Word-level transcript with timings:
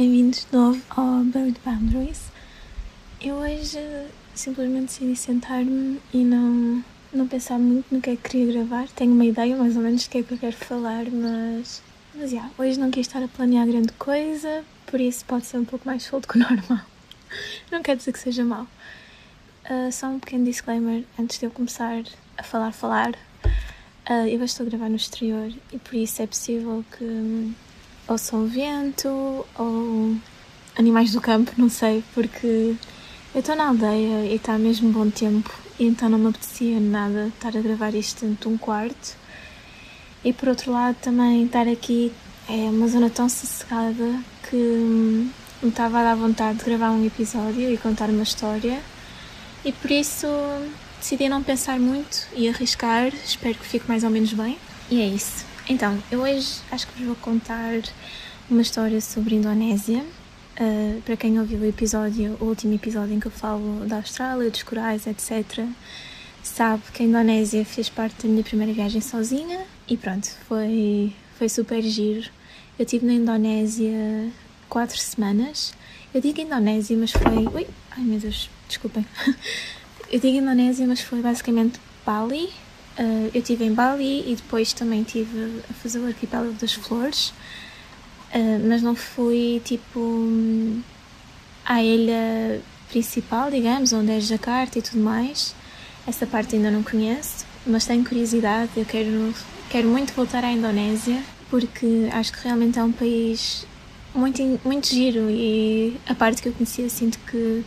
bem-vindos 0.00 0.46
de 0.50 0.56
novo 0.56 0.80
ao 0.88 1.22
Buried 1.24 1.60
Boundaries. 1.62 2.22
Eu 3.20 3.34
hoje 3.34 3.78
simplesmente 4.34 4.86
decidi 4.86 5.14
sentar-me 5.14 6.00
e 6.10 6.24
não, 6.24 6.82
não 7.12 7.28
pensar 7.28 7.58
muito 7.58 7.94
no 7.94 8.00
que 8.00 8.08
é 8.08 8.16
que 8.16 8.30
queria 8.30 8.50
gravar. 8.50 8.88
Tenho 8.96 9.12
uma 9.12 9.26
ideia 9.26 9.54
mais 9.58 9.76
ou 9.76 9.82
menos 9.82 10.04
do 10.04 10.08
que 10.08 10.16
é 10.16 10.22
que 10.22 10.32
eu 10.32 10.38
quero 10.38 10.56
falar, 10.56 11.04
mas, 11.10 11.82
mas 12.14 12.32
yeah, 12.32 12.50
hoje 12.56 12.80
não 12.80 12.90
quis 12.90 13.08
estar 13.08 13.22
a 13.22 13.28
planear 13.28 13.66
grande 13.66 13.92
coisa, 13.92 14.64
por 14.86 14.98
isso 14.98 15.22
pode 15.26 15.44
ser 15.44 15.58
um 15.58 15.66
pouco 15.66 15.86
mais 15.86 16.02
solto 16.02 16.26
que 16.26 16.38
o 16.38 16.40
normal. 16.48 16.80
Não 17.70 17.82
quer 17.82 17.94
dizer 17.94 18.12
que 18.12 18.20
seja 18.20 18.42
mal. 18.42 18.66
Uh, 19.68 19.92
só 19.92 20.06
um 20.06 20.18
pequeno 20.18 20.46
disclaimer 20.46 21.04
antes 21.18 21.38
de 21.38 21.44
eu 21.44 21.50
começar 21.50 22.02
a 22.38 22.42
falar, 22.42 22.72
falar. 22.72 23.10
Uh, 24.08 24.26
eu 24.26 24.42
estou 24.42 24.64
a 24.64 24.70
gravar 24.70 24.88
no 24.88 24.96
exterior 24.96 25.52
e 25.70 25.78
por 25.78 25.94
isso 25.94 26.22
é 26.22 26.26
possível 26.26 26.82
que 26.96 27.52
hum, 28.10 28.12
ouçam 28.12 28.46
vento 28.46 29.46
ou 29.56 30.16
animais 30.78 31.12
do 31.12 31.20
campo, 31.20 31.52
não 31.56 31.68
sei, 31.68 32.02
porque 32.14 32.74
eu 33.34 33.40
estou 33.40 33.54
na 33.54 33.68
aldeia 33.68 34.26
e 34.26 34.34
está 34.34 34.58
mesmo 34.58 34.90
bom 34.90 35.08
tempo 35.10 35.50
e 35.78 35.86
então 35.86 36.08
não 36.08 36.18
me 36.18 36.28
apetecia 36.28 36.78
nada 36.80 37.28
estar 37.28 37.56
a 37.56 37.60
gravar 37.60 37.94
isto 37.94 38.26
dentro 38.26 38.48
de 38.48 38.54
um 38.54 38.58
quarto. 38.58 39.16
E 40.24 40.32
por 40.32 40.48
outro 40.48 40.72
lado 40.72 40.96
também 41.00 41.44
estar 41.44 41.66
aqui 41.66 42.12
é 42.48 42.68
uma 42.70 42.88
zona 42.88 43.08
tão 43.08 43.28
sossegada 43.28 44.20
que 44.48 44.56
hum, 44.56 45.30
me 45.62 45.68
estava 45.68 46.00
a 46.00 46.04
dar 46.04 46.14
vontade 46.16 46.58
de 46.58 46.64
gravar 46.64 46.90
um 46.90 47.04
episódio 47.06 47.72
e 47.72 47.78
contar 47.78 48.10
uma 48.10 48.22
história 48.22 48.80
e 49.64 49.72
por 49.72 49.90
isso 49.90 50.26
decidi 50.98 51.28
não 51.28 51.42
pensar 51.42 51.78
muito 51.78 52.26
e 52.34 52.48
arriscar, 52.48 53.08
espero 53.24 53.54
que 53.54 53.66
fique 53.66 53.88
mais 53.88 54.04
ou 54.04 54.10
menos 54.10 54.32
bem. 54.32 54.58
E 54.90 55.00
é 55.00 55.06
isso. 55.06 55.49
Então, 55.70 56.02
eu 56.10 56.22
hoje 56.22 56.62
acho 56.72 56.84
que 56.88 56.98
vos 56.98 57.06
vou 57.06 57.14
contar 57.14 57.80
uma 58.50 58.60
história 58.60 59.00
sobre 59.00 59.36
a 59.36 59.38
Indonésia. 59.38 60.04
Uh, 60.60 61.00
para 61.02 61.16
quem 61.16 61.38
ouviu 61.38 61.60
o 61.60 61.64
episódio, 61.64 62.36
o 62.40 62.46
último 62.46 62.74
episódio 62.74 63.14
em 63.14 63.20
que 63.20 63.28
eu 63.28 63.30
falo 63.30 63.86
da 63.86 63.98
Austrália, 63.98 64.50
dos 64.50 64.64
corais, 64.64 65.06
etc., 65.06 65.64
sabe 66.42 66.82
que 66.92 67.04
a 67.04 67.06
Indonésia 67.06 67.64
fez 67.64 67.88
parte 67.88 68.26
da 68.26 68.28
minha 68.28 68.42
primeira 68.42 68.72
viagem 68.72 69.00
sozinha 69.00 69.64
e 69.86 69.96
pronto, 69.96 70.28
foi, 70.48 71.14
foi 71.38 71.48
super 71.48 71.80
giro. 71.82 72.28
Eu 72.76 72.84
estive 72.84 73.06
na 73.06 73.12
Indonésia 73.12 74.28
quatro 74.68 74.98
semanas. 74.98 75.72
Eu 76.12 76.20
digo 76.20 76.40
Indonésia, 76.40 76.96
mas 76.96 77.12
foi. 77.12 77.46
Ui, 77.46 77.68
ai 77.92 78.02
meu 78.02 78.18
Deus, 78.18 78.50
desculpem. 78.66 79.06
Eu 80.10 80.18
digo 80.18 80.36
Indonésia, 80.36 80.84
mas 80.84 81.00
foi 81.00 81.22
basicamente 81.22 81.78
Bali. 82.04 82.50
Uh, 83.00 83.30
eu 83.32 83.40
estive 83.40 83.64
em 83.64 83.72
Bali 83.72 84.30
e 84.30 84.36
depois 84.36 84.74
também 84.74 85.00
estive 85.00 85.62
a 85.70 85.72
fazer 85.72 86.00
o 86.00 86.06
arquipélago 86.06 86.52
das 86.52 86.74
flores, 86.74 87.28
uh, 88.34 88.68
mas 88.68 88.82
não 88.82 88.94
fui 88.94 89.62
tipo 89.64 90.28
à 91.64 91.82
ilha 91.82 92.60
principal, 92.90 93.50
digamos, 93.50 93.94
onde 93.94 94.12
é 94.12 94.20
Jakarta 94.20 94.78
e 94.78 94.82
tudo 94.82 95.02
mais. 95.02 95.54
Essa 96.06 96.26
parte 96.26 96.56
ainda 96.56 96.70
não 96.70 96.82
conheço, 96.82 97.46
mas 97.66 97.86
tenho 97.86 98.04
curiosidade. 98.04 98.72
Eu 98.76 98.84
quero, 98.84 99.34
quero 99.70 99.88
muito 99.88 100.12
voltar 100.12 100.44
à 100.44 100.52
Indonésia 100.52 101.22
porque 101.48 102.08
acho 102.12 102.32
que 102.32 102.44
realmente 102.44 102.78
é 102.78 102.84
um 102.84 102.92
país 102.92 103.66
muito, 104.14 104.42
muito 104.62 104.88
giro 104.88 105.30
e 105.30 105.96
a 106.06 106.14
parte 106.14 106.42
que 106.42 106.48
eu 106.48 106.52
conhecia 106.52 106.88
sinto 106.90 107.18
que 107.20 107.64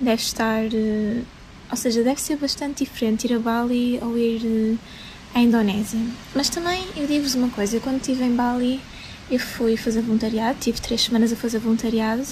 deve 0.00 0.22
estar. 0.22 0.62
Ou 1.72 1.76
seja, 1.76 2.04
deve 2.04 2.20
ser 2.20 2.36
bastante 2.36 2.84
diferente 2.84 3.26
ir 3.26 3.32
a 3.32 3.38
Bali 3.38 3.98
ou 4.02 4.16
ir 4.18 4.42
uh, 4.44 4.78
à 5.34 5.40
Indonésia. 5.40 5.98
Mas 6.34 6.50
também 6.50 6.84
eu 6.94 7.06
digo-vos 7.06 7.34
uma 7.34 7.48
coisa: 7.48 7.78
eu 7.78 7.80
quando 7.80 7.96
estive 7.96 8.22
em 8.22 8.36
Bali, 8.36 8.78
eu 9.30 9.40
fui 9.40 9.74
fazer 9.78 10.02
voluntariado, 10.02 10.58
tive 10.60 10.78
três 10.82 11.00
semanas 11.00 11.32
a 11.32 11.36
fazer 11.36 11.58
voluntariado 11.58 12.22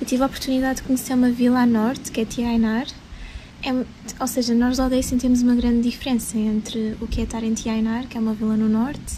e 0.00 0.04
tive 0.06 0.22
a 0.22 0.26
oportunidade 0.26 0.76
de 0.76 0.84
conhecer 0.84 1.12
uma 1.12 1.30
vila 1.30 1.60
a 1.60 1.66
norte, 1.66 2.10
que 2.10 2.22
é 2.22 2.24
Tiainar. 2.24 2.86
É, 3.62 3.72
ou 4.18 4.26
seja, 4.26 4.54
nós 4.54 4.78
da 4.78 4.84
aldeia 4.84 5.02
sentimos 5.02 5.42
uma 5.42 5.54
grande 5.54 5.82
diferença 5.82 6.38
entre 6.38 6.96
o 6.98 7.06
que 7.06 7.20
é 7.20 7.24
estar 7.24 7.44
em 7.44 7.52
Tiainar, 7.52 8.06
que 8.06 8.16
é 8.16 8.20
uma 8.20 8.32
vila 8.32 8.56
no 8.56 8.70
norte, 8.70 9.16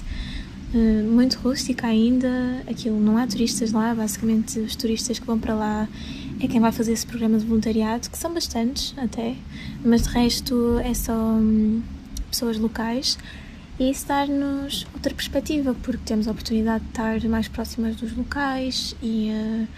uh, 0.74 1.08
muito 1.08 1.38
rústica 1.38 1.86
ainda, 1.86 2.64
aquilo 2.68 2.98
não 2.98 3.16
há 3.16 3.26
turistas 3.26 3.70
lá, 3.70 3.94
basicamente 3.94 4.58
os 4.58 4.74
turistas 4.74 5.20
que 5.20 5.26
vão 5.26 5.38
para 5.38 5.54
lá 5.54 5.88
é 6.42 6.48
quem 6.48 6.58
vai 6.58 6.72
fazer 6.72 6.92
esse 6.92 7.06
programa 7.06 7.38
de 7.38 7.44
voluntariado, 7.44 8.08
que 8.08 8.16
são 8.16 8.32
bastantes 8.32 8.94
até, 8.96 9.36
mas 9.84 10.02
de 10.02 10.08
resto 10.08 10.78
é 10.78 10.94
só 10.94 11.12
hum, 11.12 11.82
pessoas 12.30 12.58
locais. 12.58 13.18
E 13.78 13.90
isso 13.90 14.06
dá-nos 14.08 14.86
outra 14.94 15.14
perspectiva, 15.14 15.74
porque 15.82 16.02
temos 16.04 16.26
a 16.26 16.30
oportunidade 16.30 16.84
de 16.84 16.90
estar 16.90 17.20
mais 17.28 17.46
próximas 17.46 17.96
dos 17.96 18.16
locais 18.16 18.94
e 19.02 19.30
uh, 19.30 19.68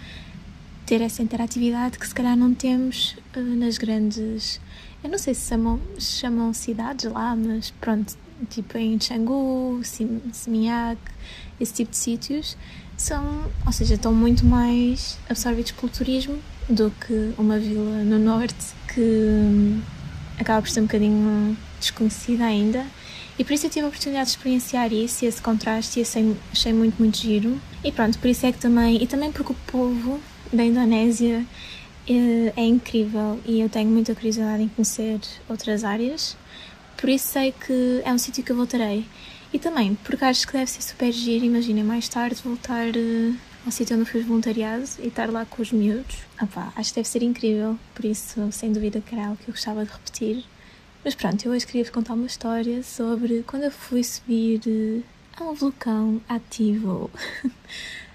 ter 0.85 1.01
essa 1.01 1.21
interatividade 1.21 1.99
que 1.99 2.07
se 2.07 2.15
calhar 2.15 2.35
não 2.35 2.53
temos 2.53 3.15
uh, 3.35 3.39
nas 3.39 3.77
grandes. 3.77 4.59
Eu 5.03 5.09
não 5.09 5.17
sei 5.17 5.33
se 5.33 5.49
chamam, 5.49 5.81
chamam 5.99 6.53
cidades 6.53 7.11
lá, 7.11 7.35
mas 7.35 7.71
pronto, 7.71 8.17
tipo 8.49 8.77
em 8.77 8.97
Canggu, 8.97 9.81
Seminyak, 10.31 10.99
esse 11.59 11.73
tipo 11.73 11.91
de 11.91 11.97
sítios, 11.97 12.57
são, 12.95 13.51
ou 13.65 13.71
seja, 13.71 13.95
estão 13.95 14.13
muito 14.13 14.45
mais 14.45 15.17
absorvidos 15.29 15.71
pelo 15.71 15.91
turismo 15.91 16.39
do 16.69 16.91
que 16.91 17.33
uma 17.37 17.59
vila 17.59 18.03
no 18.03 18.17
norte 18.17 18.73
que 18.93 19.01
hum, 19.01 19.81
acaba 20.39 20.61
por 20.61 20.69
ser 20.69 20.81
um 20.81 20.83
bocadinho 20.83 21.57
desconhecida 21.79 22.45
ainda. 22.45 22.85
E 23.37 23.43
por 23.43 23.53
isso 23.53 23.65
eu 23.65 23.69
tive 23.69 23.85
a 23.85 23.87
oportunidade 23.87 24.25
de 24.25 24.31
experienciar 24.37 24.93
isso 24.93 25.25
e 25.25 25.27
esse 25.27 25.41
contraste 25.41 25.99
e 25.99 26.03
achei, 26.03 26.35
achei 26.51 26.73
muito, 26.73 26.99
muito 26.99 27.17
giro. 27.17 27.59
E 27.83 27.91
pronto, 27.91 28.17
por 28.19 28.29
isso 28.29 28.45
é 28.45 28.51
que 28.51 28.59
também, 28.59 29.01
e 29.01 29.07
também 29.07 29.31
porque 29.31 29.51
o 29.51 29.55
povo 29.67 30.19
da 30.51 30.63
Indonésia 30.63 31.43
é, 32.07 32.53
é 32.55 32.65
incrível 32.65 33.39
e 33.45 33.59
eu 33.59 33.69
tenho 33.69 33.89
muita 33.89 34.13
curiosidade 34.13 34.61
em 34.61 34.67
conhecer 34.67 35.19
outras 35.49 35.83
áreas. 35.83 36.37
Por 36.95 37.09
isso 37.09 37.27
sei 37.27 37.51
que 37.51 38.01
é 38.05 38.13
um 38.13 38.17
sítio 38.17 38.43
que 38.43 38.51
eu 38.51 38.55
voltarei. 38.55 39.05
E 39.51 39.59
também 39.59 39.95
porque 40.03 40.23
acho 40.25 40.47
que 40.47 40.53
deve 40.53 40.69
ser 40.69 40.81
super 40.81 41.11
giro, 41.11 41.45
imagina 41.45 41.83
mais 41.83 42.07
tarde 42.07 42.39
voltar 42.43 42.87
ao 43.65 43.71
sítio 43.71 43.97
onde 43.97 44.09
fiz 44.09 44.25
voluntariado 44.25 44.83
e 44.99 45.07
estar 45.07 45.29
lá 45.29 45.45
com 45.45 45.61
os 45.61 45.71
miúdos. 45.71 46.17
Ah 46.37 46.71
acho 46.75 46.89
que 46.89 46.95
deve 46.95 47.07
ser 47.07 47.23
incrível, 47.23 47.77
por 47.95 48.05
isso, 48.05 48.51
sem 48.51 48.71
dúvida, 48.71 49.01
que 49.01 49.15
era 49.15 49.27
algo 49.27 49.37
que 49.37 49.49
eu 49.49 49.53
gostava 49.53 49.85
de 49.85 49.91
repetir. 49.91 50.43
Mas 51.03 51.15
pronto, 51.15 51.45
eu 51.45 51.51
hoje 51.51 51.65
queria-vos 51.65 51.91
contar 51.91 52.13
uma 52.13 52.27
história 52.27 52.81
sobre 52.83 53.43
quando 53.43 53.63
eu 53.63 53.71
fui 53.71 54.03
subir 54.03 54.61
uh, 54.65 55.03
a 55.37 55.43
um 55.49 55.53
vulcão 55.53 56.21
ativo. 56.29 57.09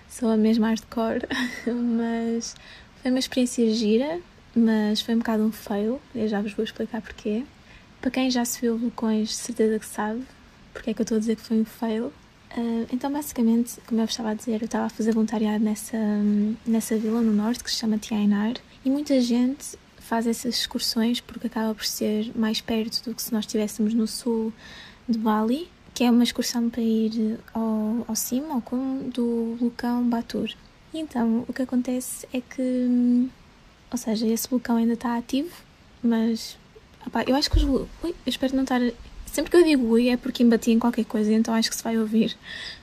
Sou 0.09 0.31
a 0.31 0.37
mesma 0.37 0.69
hardcore, 0.69 1.27
mas 1.67 2.55
foi 3.03 3.11
uma 3.11 3.21
experiência 3.21 3.71
gira, 3.75 4.21
mas 4.55 5.01
foi 5.01 5.15
um 5.15 5.19
bocado 5.19 5.43
um 5.45 5.53
fail, 5.53 6.01
eu 6.15 6.29
já 6.29 6.41
vos 6.41 6.53
vou 6.53 6.65
explicar 6.65 7.03
porquê. 7.03 7.45
Para 8.01 8.11
quem 8.11 8.31
já 8.31 8.45
subiu 8.45 8.79
vulcões, 8.79 9.35
certeza 9.35 9.79
que 9.79 9.87
sabe 9.87 10.25
porque 10.79 10.91
é 10.91 10.95
que 10.95 11.01
eu 11.01 11.05
estou 11.05 11.17
a 11.17 11.19
dizer 11.19 11.37
que 11.37 11.43
foi 11.43 11.61
um 11.61 11.65
fail. 11.65 12.13
Uh, 12.57 12.87
então, 12.93 13.13
basicamente, 13.13 13.79
como 13.87 14.01
eu 14.01 14.07
estava 14.07 14.31
a 14.31 14.35
dizer, 14.35 14.61
eu 14.61 14.67
estava 14.67 14.87
a 14.87 14.89
fazer 14.89 15.13
voluntariado 15.13 15.63
nessa, 15.63 15.99
nessa 16.67 16.97
vila 16.97 17.21
no 17.21 17.33
norte 17.33 17.63
que 17.63 17.71
se 17.71 17.77
chama 17.77 17.99
Tiainar 17.99 18.55
e 18.85 18.91
muita 18.91 19.21
gente 19.21 19.77
faz 19.99 20.27
essas 20.27 20.55
excursões 20.55 21.21
porque 21.21 21.47
acaba 21.47 21.75
por 21.75 21.85
ser 21.85 22.33
mais 22.35 22.61
perto 22.61 23.05
do 23.05 23.15
que 23.15 23.21
se 23.21 23.33
nós 23.33 23.45
estivéssemos 23.45 23.93
no 23.93 24.07
sul 24.07 24.53
de 25.07 25.19
Bali, 25.19 25.69
que 25.93 26.05
é 26.05 26.11
uma 26.11 26.25
excursão 26.25 26.71
para 26.71 26.81
ir 26.81 27.39
ao, 27.53 28.05
ao 28.09 28.17
cimo, 28.17 28.53
ao 28.53 28.63
cume 28.63 29.11
do 29.11 29.57
vulcão 29.59 30.09
Batur. 30.09 30.51
E 30.95 30.99
então, 30.99 31.45
o 31.47 31.53
que 31.53 31.63
acontece 31.63 32.27
é 32.33 32.41
que, 32.41 33.29
ou 33.91 33.99
seja, 33.99 34.27
esse 34.27 34.49
vulcão 34.49 34.77
ainda 34.77 34.95
está 34.95 35.19
ativo, 35.19 35.51
mas 36.03 36.57
eu 37.27 37.37
acho 37.37 37.51
que 37.51 37.59
os. 37.59 37.65
Ui, 37.65 37.89
eu 38.05 38.15
espero 38.27 38.55
não 38.57 38.63
estar 38.63 38.81
Sempre 39.33 39.51
que 39.51 39.57
eu 39.57 39.65
digo 39.65 39.87
ui 39.87 40.09
é 40.09 40.17
porque 40.17 40.43
embati 40.43 40.71
em 40.71 40.79
qualquer 40.79 41.05
coisa, 41.05 41.33
então 41.33 41.55
acho 41.55 41.71
que 41.71 41.77
se 41.77 41.83
vai 41.83 41.99
ouvir. 41.99 42.37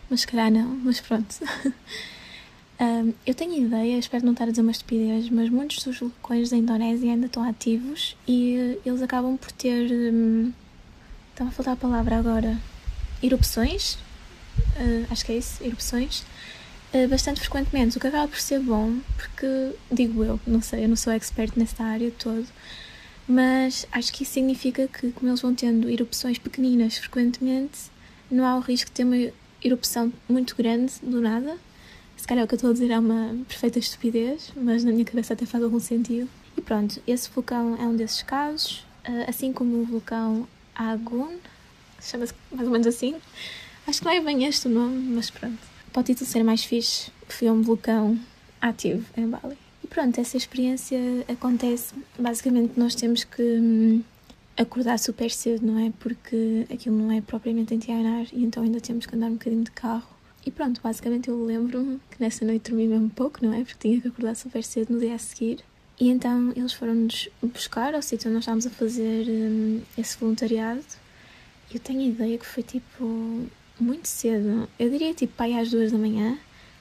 Mas 0.09 0.21
se 0.21 0.27
calhar 0.27 0.51
não, 0.51 0.67
mas 0.83 0.99
pronto. 0.99 1.35
um, 2.79 3.13
eu 3.25 3.33
tenho 3.33 3.65
ideia, 3.65 3.97
espero 3.97 4.25
não 4.25 4.33
estar 4.33 4.45
a 4.45 4.49
dizer 4.49 4.61
uma 4.61 4.71
estupidez, 4.71 5.29
mas 5.29 5.49
muitos 5.49 5.83
dos 5.83 5.99
vulcões 5.99 6.49
da 6.49 6.57
Indonésia 6.57 7.11
ainda 7.11 7.25
estão 7.25 7.43
ativos 7.47 8.15
e 8.27 8.55
uh, 8.57 8.81
eles 8.87 9.01
acabam 9.01 9.37
por 9.37 9.51
ter. 9.51 9.91
Um, 9.91 10.53
estava 11.31 11.49
a 11.49 11.53
faltar 11.53 11.73
a 11.73 11.77
palavra 11.77 12.17
agora. 12.17 12.57
Erupções? 13.21 13.95
Uh, 14.77 15.05
acho 15.09 15.25
que 15.25 15.31
é 15.31 15.37
isso, 15.37 15.63
erupções. 15.63 16.23
Uh, 16.93 17.07
bastante 17.09 17.41
frequentemente, 17.41 17.97
o 17.97 17.99
que 17.99 18.07
acaba 18.07 18.27
por 18.27 18.39
ser 18.39 18.59
bom, 18.59 18.99
porque, 19.17 19.75
digo 19.91 20.23
eu, 20.23 20.39
não 20.47 20.61
sei, 20.61 20.85
eu 20.85 20.87
não 20.87 20.95
sou 20.95 21.11
expert 21.11 21.51
nesta 21.57 21.83
área 21.83 22.11
toda 22.11 22.45
mas 23.27 23.87
acho 23.91 24.13
que 24.13 24.23
isso 24.23 24.33
significa 24.33 24.87
que, 24.87 25.11
como 25.11 25.29
eles 25.29 25.41
vão 25.41 25.53
tendo 25.53 25.89
erupções 25.89 26.37
pequeninas 26.37 26.97
frequentemente, 26.97 27.91
não 28.29 28.45
há 28.45 28.55
o 28.55 28.59
risco 28.59 28.89
de 28.89 28.93
ter 28.93 29.03
uma 29.03 29.31
erupção 29.63 30.11
muito 30.29 30.55
grande 30.55 30.93
do 31.01 31.21
nada. 31.21 31.57
Se 32.15 32.27
calhar 32.27 32.45
o 32.45 32.47
que 32.47 32.53
eu 32.53 32.57
estou 32.57 32.69
a 32.69 32.73
dizer 32.73 32.91
é 32.91 32.99
uma 32.99 33.35
perfeita 33.47 33.79
estupidez, 33.79 34.51
mas 34.55 34.83
na 34.83 34.91
minha 34.91 35.05
cabeça 35.05 35.33
até 35.33 35.45
faz 35.45 35.63
algum 35.63 35.79
sentido. 35.79 36.29
E 36.57 36.61
pronto, 36.61 37.01
esse 37.05 37.29
vulcão 37.29 37.75
é 37.81 37.85
um 37.85 37.95
desses 37.95 38.21
casos, 38.21 38.85
eh, 39.03 39.25
assim 39.27 39.51
como 39.51 39.81
o 39.81 39.85
vulcão 39.85 40.47
Agun, 40.73 41.37
chama-se 42.01 42.33
mais 42.51 42.67
ou 42.67 42.71
menos 42.71 42.87
assim. 42.87 43.15
Acho 43.87 43.99
que 43.99 44.05
não 44.05 44.11
é 44.11 44.21
bem 44.21 44.45
este 44.45 44.67
o 44.67 44.69
nome, 44.69 44.97
mas 45.15 45.29
pronto. 45.29 45.57
Para 45.91 46.01
o 46.01 46.03
título 46.03 46.29
ser 46.29 46.43
mais 46.43 46.63
fixe, 46.63 47.11
foi 47.27 47.49
um 47.49 47.61
vulcão 47.61 48.19
ativo 48.61 49.05
em 49.17 49.27
Bali. 49.27 49.64
Pronto, 49.95 50.19
essa 50.19 50.35
experiência 50.35 50.99
acontece. 51.25 51.93
Basicamente, 52.19 52.77
nós 52.77 52.95
temos 52.95 53.23
que 53.23 53.41
hum, 53.41 54.03
acordar 54.57 54.99
super 54.99 55.31
cedo, 55.31 55.65
não 55.65 55.79
é? 55.79 55.93
Porque 55.97 56.67
aquilo 56.69 56.97
não 56.97 57.13
é 57.13 57.21
propriamente 57.21 57.73
em 57.73 57.79
Tianar 57.79 58.25
e 58.33 58.43
então 58.43 58.61
ainda 58.61 58.81
temos 58.81 59.05
que 59.05 59.15
andar 59.15 59.27
um 59.27 59.35
bocadinho 59.35 59.63
de 59.63 59.71
carro. 59.71 60.09
E 60.45 60.51
pronto, 60.51 60.81
basicamente 60.83 61.29
eu 61.29 61.45
lembro-me 61.45 62.01
que 62.11 62.19
nessa 62.19 62.43
noite 62.43 62.71
dormi 62.71 62.89
mesmo 62.89 63.09
pouco, 63.09 63.39
não 63.41 63.53
é? 63.53 63.63
Porque 63.63 63.87
tinha 63.87 64.01
que 64.01 64.09
acordar 64.09 64.35
super 64.35 64.61
cedo 64.65 64.91
no 64.91 64.99
dia 64.99 65.15
a 65.15 65.17
seguir. 65.17 65.59
E 65.97 66.09
então 66.09 66.51
eles 66.57 66.73
foram-nos 66.73 67.29
buscar 67.41 67.95
ao 67.95 68.01
sítio 68.01 68.27
onde 68.27 68.33
nós 68.35 68.43
estávamos 68.43 68.67
a 68.67 68.71
fazer 68.71 69.25
hum, 69.29 69.81
esse 69.97 70.17
voluntariado. 70.17 70.83
Eu 71.73 71.79
tenho 71.79 72.01
a 72.01 72.05
ideia 72.07 72.37
que 72.37 72.45
foi 72.45 72.63
tipo 72.63 73.47
muito 73.79 74.09
cedo. 74.09 74.67
Eu 74.77 74.89
diria 74.89 75.13
tipo 75.13 75.33
pai 75.37 75.53
às 75.53 75.71
duas 75.71 75.93
da 75.93 75.97
manhã, 75.97 76.37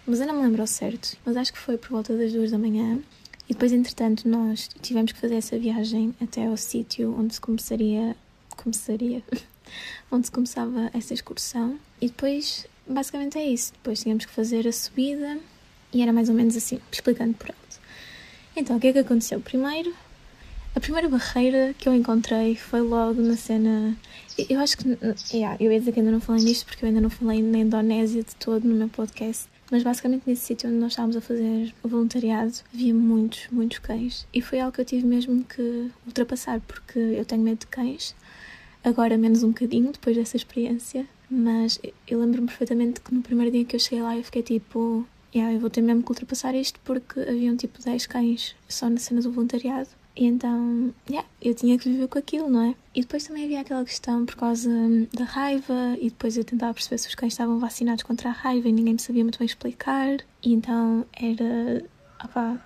mas 0.07 0.21
eu 0.21 0.27
não 0.27 0.35
me 0.35 0.43
lembro 0.43 0.61
ao 0.61 0.67
certo. 0.67 1.17
Mas 1.25 1.37
acho 1.37 1.53
que 1.53 1.59
foi 1.59 1.79
por 1.79 1.91
volta 1.91 2.17
das 2.17 2.33
duas 2.33 2.51
da 2.51 2.59
manhã. 2.59 2.99
E 3.49 3.53
depois, 3.53 3.73
entretanto, 3.73 4.29
nós 4.29 4.69
tivemos 4.81 5.13
que 5.13 5.19
fazer 5.19 5.37
essa 5.37 5.59
viagem 5.59 6.15
até 6.21 6.47
ao 6.47 6.57
sítio 6.57 7.15
onde 7.19 7.35
se 7.35 7.41
começaria. 7.41 8.17
Começaria. 8.57 9.23
onde 10.11 10.27
se 10.27 10.33
começava 10.33 10.91
essa 10.95 11.15
excursão. 11.15 11.79
E 12.01 12.09
depois, 12.09 12.67
basicamente 12.87 13.39
é 13.39 13.47
isso. 13.47 13.73
Depois 13.73 14.03
tínhamos 14.03 14.25
que 14.25 14.33
fazer 14.33 14.67
a 14.67 14.73
subida 14.73 15.39
e 15.93 16.03
era 16.03 16.13
mais 16.13 16.29
ou 16.29 16.35
menos 16.35 16.57
assim, 16.57 16.81
explicando 16.91 17.35
por 17.35 17.51
alto. 17.51 17.81
Então, 18.57 18.77
o 18.77 18.81
que 18.81 18.89
é 18.89 18.93
que 18.93 18.99
aconteceu? 18.99 19.41
Primeiro, 19.41 19.95
a 20.75 20.81
primeira 20.81 21.09
barreira 21.09 21.75
que 21.79 21.89
eu 21.89 21.95
encontrei 21.95 22.57
foi 22.57 22.81
logo 22.81 23.21
na 23.21 23.37
cena. 23.37 23.97
Eu 24.49 24.61
acho 24.61 24.77
que. 24.77 24.99
Yeah, 25.33 25.57
eu 25.61 25.71
ia 25.73 25.79
dizer 25.79 25.93
que 25.93 26.01
ainda 26.01 26.11
não 26.11 26.21
falei 26.21 26.45
nisto 26.45 26.67
porque 26.67 26.85
eu 26.85 26.89
ainda 26.89 27.01
não 27.01 27.11
falei 27.11 27.43
na 27.43 27.59
Indonésia 27.59 28.23
de 28.23 28.35
todo 28.37 28.67
no 28.67 28.75
meu 28.75 28.89
podcast. 28.89 29.54
Mas 29.75 29.83
basicamente 29.83 30.23
nesse 30.25 30.43
sítio 30.43 30.71
onde 30.71 30.79
nós 30.79 30.93
estávamos 30.93 31.17
a 31.17 31.21
fazer 31.21 31.75
o 31.83 31.89
voluntariado 31.89 32.53
havia 32.73 32.95
muitos, 32.95 33.49
muitos 33.51 33.81
cães. 33.81 34.25
E 34.33 34.41
foi 34.41 34.61
algo 34.61 34.73
que 34.73 34.81
eu 34.81 34.85
tive 34.85 35.05
mesmo 35.05 35.43
que 35.43 35.91
ultrapassar 36.07 36.61
porque 36.61 36.97
eu 36.97 37.25
tenho 37.25 37.43
medo 37.43 37.59
de 37.59 37.67
cães. 37.67 38.15
Agora 38.85 39.19
menos 39.19 39.43
um 39.43 39.49
bocadinho 39.49 39.91
depois 39.91 40.17
dessa 40.17 40.37
experiência. 40.37 41.09
Mas 41.29 41.81
eu 42.07 42.21
lembro-me 42.21 42.47
perfeitamente 42.47 43.01
que 43.01 43.13
no 43.13 43.21
primeiro 43.21 43.51
dia 43.51 43.65
que 43.65 43.75
eu 43.75 43.81
cheguei 43.81 44.01
lá 44.01 44.17
eu 44.17 44.23
fiquei 44.23 44.45
tipo 44.45 45.05
yeah, 45.35 45.53
eu 45.53 45.59
vou 45.59 45.69
ter 45.69 45.81
mesmo 45.81 46.05
que 46.05 46.11
ultrapassar 46.13 46.55
isto 46.55 46.79
porque 46.85 47.19
havia 47.19 47.51
um 47.51 47.57
tipo 47.57 47.83
10 47.83 48.07
cães 48.07 48.55
só 48.69 48.89
na 48.89 48.99
cena 48.99 49.21
do 49.23 49.33
voluntariado. 49.33 49.89
E 50.17 50.27
então, 50.27 50.95
yeah, 51.09 51.29
eu 51.43 51.55
tinha 51.55 51.77
que 51.77 51.89
viver 51.89 52.07
com 52.07 52.19
aquilo, 52.19 52.49
não 52.49 52.63
é? 52.63 52.75
E 52.95 53.01
depois 53.01 53.27
também 53.27 53.45
havia 53.45 53.61
aquela 53.61 53.85
questão 53.85 54.25
por 54.25 54.37
causa 54.37 54.71
da 55.13 55.25
raiva, 55.25 55.97
e 56.01 56.09
depois 56.09 56.37
eu 56.37 56.45
tentava 56.45 56.73
perceber 56.73 56.99
se 56.99 57.09
os 57.09 57.15
cães 57.17 57.33
estavam 57.33 57.59
vacinados 57.59 58.05
contra 58.05 58.29
a 58.29 58.33
raiva 58.33 58.69
e 58.69 58.73
ninguém 58.73 58.95
me 58.95 59.01
sabia 59.01 59.25
muito 59.25 59.39
bem 59.39 59.47
explicar. 59.47 60.19
E 60.43 60.53
então 60.53 61.05
era. 61.13 61.85
Opa, 62.25 62.61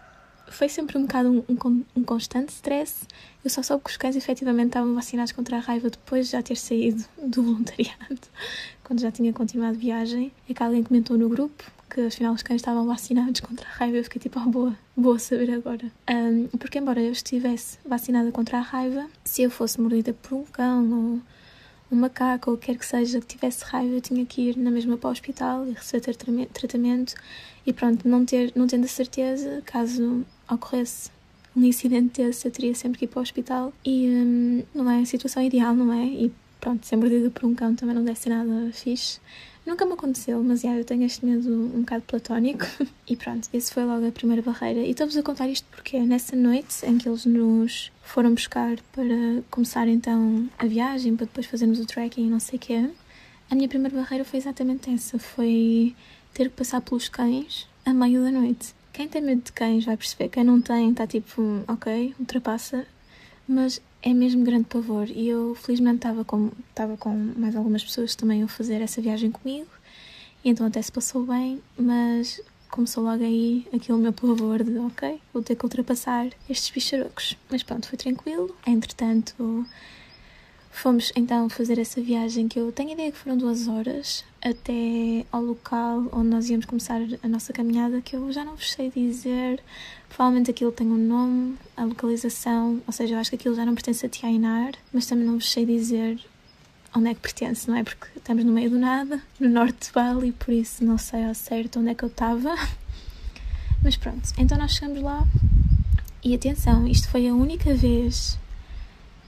foi 0.51 0.69
sempre 0.69 0.99
um 0.99 1.03
bocado 1.03 1.31
um, 1.31 1.45
um, 1.49 1.85
um, 1.97 2.05
constante 2.05 2.51
stress. 2.51 3.07
Eu 3.43 3.49
só 3.49 3.63
soube 3.63 3.85
que 3.85 3.91
os 3.91 3.97
cães 3.97 4.15
efetivamente 4.15 4.69
estavam 4.69 4.95
vacinados 4.95 5.33
contra 5.33 5.57
a 5.57 5.61
raiva 5.61 5.89
depois 5.89 6.27
de 6.27 6.33
já 6.33 6.43
ter 6.43 6.57
saído 6.57 7.03
do 7.17 7.43
voluntariado, 7.43 8.21
quando 8.85 9.01
já 9.01 9.11
tinha 9.11 9.33
continuado 9.33 9.79
viagem. 9.79 10.33
É 10.49 10.53
que 10.53 10.63
alguém 10.63 10.83
comentou 10.83 11.17
no 11.17 11.31
grupo 11.31 11.65
que 11.89 12.01
afinal 12.03 12.35
os 12.35 12.43
cães 12.43 12.61
estavam 12.61 12.87
vacinados 12.87 13.41
contra 13.41 13.67
a 13.69 13.73
raiva. 13.73 13.97
Eu 13.97 14.05
fiquei 14.05 14.21
tipo, 14.21 14.41
oh, 14.41 14.49
boa, 14.49 14.79
boa 14.97 15.19
saber 15.19 15.51
agora. 15.51 15.91
Um, 16.11 16.47
porque, 16.59 16.79
embora 16.79 17.01
eu 17.01 17.13
estivesse 17.13 17.79
vacinada 17.87 18.31
contra 18.31 18.59
a 18.59 18.61
raiva, 18.61 19.07
se 19.25 19.43
eu 19.43 19.51
fosse 19.51 19.81
mordida 19.81 20.13
por 20.13 20.35
um 20.35 20.45
cão 20.45 20.93
ou 20.93 21.21
um 21.91 21.97
macaco 21.97 22.51
ou 22.51 22.57
o 22.57 22.59
que 22.59 22.67
quer 22.67 22.79
que 22.79 22.87
seja 22.87 23.21
que 23.21 23.27
tivesse 23.27 23.65
raiva, 23.65 23.95
eu 23.95 24.01
tinha 24.01 24.25
que 24.27 24.51
ir 24.51 24.57
na 24.57 24.71
mesma 24.71 24.97
para 24.97 25.09
o 25.09 25.13
hospital 25.13 25.67
e 25.67 25.73
receber 25.73 26.15
tratamento 26.53 27.15
e 27.67 27.73
pronto, 27.73 28.09
não, 28.09 28.25
ter, 28.25 28.53
não 28.55 28.67
tendo 28.67 28.85
a 28.85 28.89
certeza, 28.89 29.63
caso 29.65 30.25
ocorresse 30.51 31.11
um 31.57 31.65
incidente 31.65 32.23
desse, 32.23 32.47
eu 32.47 32.53
teria 32.53 32.75
sempre 32.75 32.99
que 32.99 33.05
ir 33.05 33.09
para 33.09 33.19
o 33.19 33.23
hospital 33.23 33.73
e 33.85 34.09
um, 34.09 34.63
não 34.75 34.91
é 34.91 35.01
a 35.01 35.07
situação 35.07 35.43
ideal, 35.43 35.75
não 35.75 35.93
é? 35.93 36.05
E 36.05 36.33
pronto, 36.61 36.87
ser 36.87 36.97
mordida 36.97 37.31
por 37.31 37.45
um 37.45 37.55
cão 37.55 37.75
também 37.75 37.95
não 37.95 38.05
deve 38.05 38.19
ser 38.19 38.31
nada 38.31 38.71
fixe. 38.73 39.21
Nunca 39.69 39.85
me 39.85 39.93
aconteceu, 39.93 40.43
mas 40.43 40.63
já, 40.63 40.75
eu 40.75 40.83
tenho 40.83 41.05
este 41.05 41.27
medo 41.27 41.53
um 41.53 41.81
bocado 41.81 42.03
platónico. 42.05 42.65
e 43.07 43.15
pronto, 43.15 43.51
esse 43.53 43.71
foi 43.71 43.85
logo 43.85 44.09
a 44.09 44.11
primeira 44.11 44.41
barreira. 44.41 44.81
E 44.81 44.93
estou-vos 44.93 45.15
a 45.15 45.23
contar 45.23 45.47
isto 45.47 45.67
porque 45.71 46.01
nessa 46.01 46.35
noite 46.35 46.87
em 46.87 46.97
que 46.97 47.07
eles 47.07 47.27
nos 47.27 47.93
foram 48.01 48.33
buscar 48.33 48.79
para 48.93 49.43
começar 49.51 49.87
então 49.87 50.49
a 50.59 50.65
viagem, 50.65 51.15
para 51.15 51.27
depois 51.27 51.45
fazermos 51.45 51.79
o 51.79 51.85
trekking 51.85 52.29
e 52.29 52.31
não 52.31 52.41
sei 52.41 52.57
o 52.57 52.61
quê, 52.61 52.91
a 53.51 53.55
minha 53.55 53.69
primeira 53.69 53.95
barreira 53.95 54.25
foi 54.25 54.39
exatamente 54.39 54.89
essa. 54.89 55.19
Foi 55.19 55.95
ter 56.33 56.45
que 56.45 56.57
passar 56.57 56.81
pelos 56.81 57.11
cães 57.11 57.69
a 57.85 57.93
meio 57.93 58.23
da 58.23 58.31
noite. 58.31 58.75
Quem 58.91 59.07
tem 59.07 59.21
medo 59.21 59.43
de 59.43 59.53
cães 59.53 59.85
vai 59.85 59.99
perceber. 59.99 60.31
Quem 60.31 60.45
não 60.45 60.63
tem 60.63 60.93
está 60.93 61.07
tipo, 61.07 61.63
ok, 61.69 62.15
ultrapassa. 62.19 62.87
Mas 63.47 63.83
é 64.03 64.15
mesmo 64.15 64.45
grande 64.45 64.65
pavor. 64.65 65.09
E 65.09 65.29
eu, 65.29 65.55
felizmente, 65.55 65.97
estava 65.97 66.25
com, 66.25 66.51
estava 66.71 66.97
com 66.97 67.15
mais 67.37 67.57
algumas 67.57 67.85
pessoas 67.85 68.15
também 68.15 68.41
iam 68.41 68.49
fazer 68.49 68.81
essa 68.81 69.01
viagem 69.01 69.31
comigo, 69.31 69.71
e 70.45 70.51
então 70.51 70.67
até 70.67 70.81
se 70.81 70.93
passou 70.93 71.25
bem, 71.25 71.61
mas 71.77 72.41
começou 72.71 73.03
logo 73.03 73.25
aí 73.25 73.67
aquele 73.73 73.99
meu 73.99 74.13
pavor 74.13 74.63
de, 74.63 74.79
ok, 74.79 75.21
vou 75.33 75.43
ter 75.43 75.57
que 75.57 75.65
ultrapassar 75.65 76.29
estes 76.49 76.71
bicharocos. 76.71 77.37
Mas 77.51 77.63
pronto, 77.63 77.89
foi 77.89 77.99
tranquilo. 77.99 78.55
Entretanto, 78.67 79.67
fomos 80.71 81.13
então 81.17 81.49
fazer 81.49 81.79
essa 81.79 82.01
viagem 82.01 82.47
que 82.47 82.59
eu 82.59 82.71
tenho 82.71 82.91
a 82.91 82.93
ideia 82.93 83.13
que 83.13 83.19
foram 83.19 83.37
duas 83.37 83.67
horas 83.67 84.25
até 84.41 85.27
ao 85.33 85.43
local 85.43 86.07
onde 86.13 86.29
nós 86.29 86.49
íamos 86.49 86.67
começar 86.67 87.01
a 87.23 87.29
nossa 87.29 87.53
caminhada, 87.53 88.01
que 88.01 88.15
eu 88.15 88.31
já 88.33 88.45
não 88.45 88.55
vos 88.55 88.71
sei 88.71 88.91
dizer. 88.91 89.61
Provavelmente 90.09 90.51
aquilo 90.51 90.73
tem 90.73 90.87
um 90.87 90.97
nome, 90.97 91.57
a 91.77 91.85
localização, 91.85 92.83
ou 92.87 92.93
seja, 92.93 93.15
eu 93.15 93.19
acho 93.19 93.31
que 93.31 93.37
aquilo 93.37 93.55
já 93.55 93.65
não 93.65 93.75
pertence 93.75 94.05
a 94.05 94.09
Tiainar, 94.09 94.73
mas 94.93 95.07
também 95.07 95.25
não 95.25 95.35
vos 95.35 95.51
sei 95.51 95.67
dizer 95.67 96.19
onde 96.95 97.11
é 97.11 97.15
que 97.15 97.21
pertence, 97.21 97.69
não 97.69 97.77
é? 97.77 97.85
Porque 97.85 98.07
estamos 98.17 98.45
no 98.45 98.53
meio 98.53 98.71
do 98.71 98.79
nada, 98.79 99.23
no 99.39 99.49
norte 99.49 99.87
de 99.87 99.93
Bali, 99.93 100.33
por 100.33 100.53
isso 100.53 100.85
não 100.85 100.99
sei 100.99 101.25
ao 101.25 101.35
certo 101.35 101.79
onde 101.79 101.91
é 101.91 101.95
que 101.95 102.03
eu 102.03 102.09
estava. 102.09 102.55
Mas 103.83 103.97
pronto, 103.97 104.29
então 104.39 104.59
nós 104.59 104.73
chegamos 104.73 105.03
lá 105.03 105.25
e 106.25 106.35
atenção, 106.35 106.87
isto 106.87 107.09
foi 107.09 107.29
a 107.29 107.35
única 107.35 107.75
vez 107.75 108.39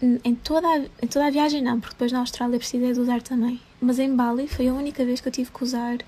em 0.03 0.35
toda, 0.35 0.67
a, 0.67 0.79
em 0.79 1.06
toda 1.06 1.27
a 1.27 1.31
viagem 1.31 1.63
não, 1.63 1.79
porque 1.79 1.94
depois 1.94 2.10
na 2.10 2.20
Austrália 2.20 2.58
precisei 2.58 2.93
de 2.93 2.99
usar 2.99 3.22
também. 3.22 3.60
Mas 3.81 3.99
em 3.99 4.15
Bali 4.15 4.49
foi 4.49 4.69
a 4.69 4.72
única 4.72 5.05
vez 5.05 5.20
que 5.20 5.29
eu 5.29 5.32
tive 5.32 5.51
que 5.51 5.63
usar 5.63 5.99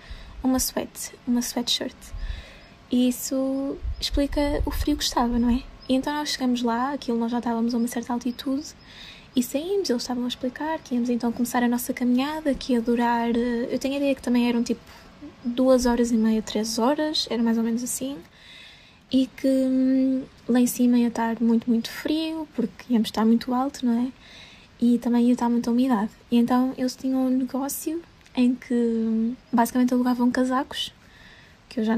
uma 0.42 0.58
sweat, 0.58 1.12
uma 1.26 1.40
sweatshirt. 1.40 1.94
E 2.92 3.08
isso 3.08 3.76
explica 4.00 4.62
o 4.66 4.70
frio 4.70 4.96
que 4.96 5.02
estava, 5.02 5.38
não 5.38 5.48
é? 5.48 5.62
E 5.88 5.94
então 5.94 6.12
nós 6.12 6.28
chegamos 6.28 6.62
lá, 6.62 6.92
aquilo 6.92 7.18
nós 7.18 7.32
já 7.32 7.38
estávamos 7.38 7.74
a 7.74 7.78
uma 7.78 7.88
certa 7.88 8.12
altitude 8.12 8.66
e 9.34 9.42
saímos, 9.42 9.90
eles 9.90 10.02
estavam 10.02 10.24
a 10.24 10.28
explicar 10.28 10.78
que 10.78 10.94
íamos 10.94 11.08
então 11.10 11.32
começar 11.32 11.62
a 11.62 11.68
nossa 11.68 11.94
caminhada, 11.94 12.54
que 12.54 12.74
ia 12.74 12.82
durar, 12.82 13.30
eh, 13.34 13.68
eu 13.70 13.78
tenho 13.78 13.94
a 13.94 13.96
ideia 13.96 14.14
que 14.14 14.22
também 14.22 14.46
eram 14.46 14.62
tipo 14.62 14.80
duas 15.42 15.86
horas 15.86 16.10
e 16.12 16.16
meia, 16.16 16.42
três 16.42 16.78
horas, 16.78 17.26
era 17.30 17.42
mais 17.42 17.56
ou 17.58 17.64
menos 17.64 17.82
assim 17.82 18.18
e 19.12 19.26
que 19.26 19.46
hum, 19.46 20.24
lá 20.48 20.58
em 20.58 20.66
cima 20.66 20.98
ia 20.98 21.08
estar 21.08 21.38
muito, 21.40 21.68
muito 21.68 21.90
frio, 21.90 22.48
porque 22.54 22.92
íamos 22.92 23.08
estar 23.08 23.24
muito 23.26 23.52
alto, 23.52 23.84
não 23.84 24.06
é? 24.06 24.12
E 24.80 24.98
também 24.98 25.26
ia 25.26 25.34
estar 25.34 25.50
muita 25.50 25.70
umidade. 25.70 26.10
E 26.30 26.38
então 26.38 26.72
eles 26.78 26.96
tinham 26.96 27.26
um 27.26 27.30
negócio 27.30 28.02
em 28.34 28.54
que 28.54 28.74
hum, 28.74 29.36
basicamente 29.52 29.92
alugavam 29.92 30.30
casacos, 30.30 30.92
que 31.68 31.80
eu 31.80 31.84
já, 31.84 31.94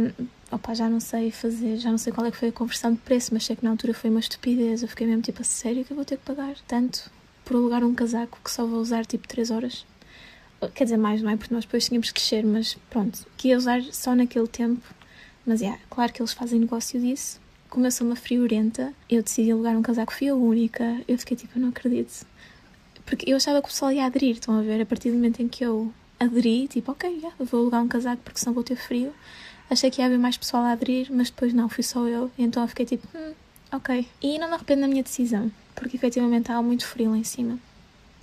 opa, 0.54 0.75
já 0.75 0.88
não 0.88 1.00
sei 1.00 1.30
fazer, 1.30 1.76
já 1.78 1.90
não 1.90 1.99
sei 1.99 2.12
qual 2.12 2.26
é 2.26 2.30
que 2.30 2.37
foi 2.37 2.49
a 2.49 2.52
conversão 2.52 2.92
de 2.92 2.99
preço, 2.99 3.30
mas 3.32 3.44
sei 3.44 3.56
que 3.56 3.64
na 3.64 3.70
altura 3.70 3.94
foi 3.94 4.11
uma 4.11 4.20
estupidez. 4.20 4.82
Eu 4.82 4.88
fiquei 4.88 5.06
mesmo 5.06 5.23
tipo, 5.23 5.42
a 5.42 5.44
sério 5.44 5.84
que 5.84 5.92
eu 5.92 5.96
vou 5.96 6.04
ter 6.04 6.16
que 6.16 6.25
pagar 6.25 6.54
tanto 6.66 7.11
por 7.44 7.56
alugar 7.56 7.84
um 7.84 7.94
casaco 7.94 8.38
que 8.42 8.50
só 8.50 8.66
vou 8.66 8.80
usar 8.80 9.04
tipo 9.04 9.28
3 9.28 9.50
horas? 9.50 9.87
Quer 10.75 10.84
dizer, 10.84 10.96
mais, 10.96 11.20
não 11.20 11.30
é? 11.30 11.37
Porque 11.37 11.52
nós 11.52 11.64
depois 11.64 11.84
tínhamos 11.84 12.08
que 12.08 12.14
crescer, 12.14 12.44
mas 12.44 12.78
pronto, 12.88 13.26
que 13.37 13.49
ia 13.49 13.58
usar 13.58 13.82
só 13.92 14.14
naquele 14.14 14.49
tempo 14.49 14.82
mas 15.46 15.61
é, 15.61 15.66
yeah, 15.66 15.82
claro 15.90 16.12
que 16.12 16.23
eles 16.23 16.32
fazem 16.32 16.58
negócio 16.58 16.99
disso. 16.99 17.40
Como 17.68 17.87
eu 17.87 17.90
sou 17.90 18.06
uma 18.06 18.16
friorenta, 18.16 18.94
eu 19.11 19.23
decidi 19.23 19.50
alugar 19.50 19.76
um 19.76 19.82
casaco, 19.82 20.14
fui 20.14 20.28
a 20.28 20.34
única. 20.34 21.02
Eu 21.06 21.18
fiquei 21.18 21.37
tipo, 21.37 21.58
eu 21.58 21.62
não 21.62 21.68
acredito. 21.68 22.26
Porque 23.04 23.30
eu 23.30 23.37
achava 23.37 23.61
que 23.61 23.66
o 23.66 23.70
pessoal 23.70 23.92
ia 23.92 24.06
aderir, 24.06 24.32
estão 24.32 24.58
a 24.58 24.62
ver? 24.62 24.80
A 24.80 24.87
partir 24.87 25.11
do 25.11 25.16
momento 25.16 25.40
em 25.40 25.49
que 25.49 25.64
eu 25.64 25.92
aderi, 26.18 26.66
tipo, 26.68 26.92
ok, 26.92 27.11
yeah, 27.11 27.34
vou 27.38 27.61
alugar 27.61 27.82
um 27.82 27.88
casaco 27.88 28.23
porque 28.23 28.38
senão 28.38 28.54
vou 28.54 28.64
ter 28.64 28.76
frio. 28.76 29.12
Achei 29.71 29.90
que 29.90 30.00
ia 30.00 30.06
haver 30.06 30.18
mais 30.18 30.37
pessoal 30.37 30.64
a 30.64 30.73
aderir, 30.73 31.09
mas 31.11 31.30
depois 31.30 31.52
não, 31.52 31.68
fui 31.68 31.83
só 31.83 32.06
eu. 32.06 32.30
Então 32.38 32.62
eu 32.62 32.68
fiquei 32.68 32.87
tipo, 32.87 33.06
hum, 33.16 33.33
ok. 33.73 34.06
E 34.23 34.38
não 34.38 34.49
me 34.49 34.54
arrependo 34.54 34.83
da 34.83 34.88
minha 34.88 35.02
decisão, 35.02 35.50
porque 35.75 35.97
efetivamente 35.97 36.42
estava 36.42 36.62
muito 36.62 36.87
frio 36.87 37.11
lá 37.11 37.18
em 37.18 37.25
cima. 37.25 37.59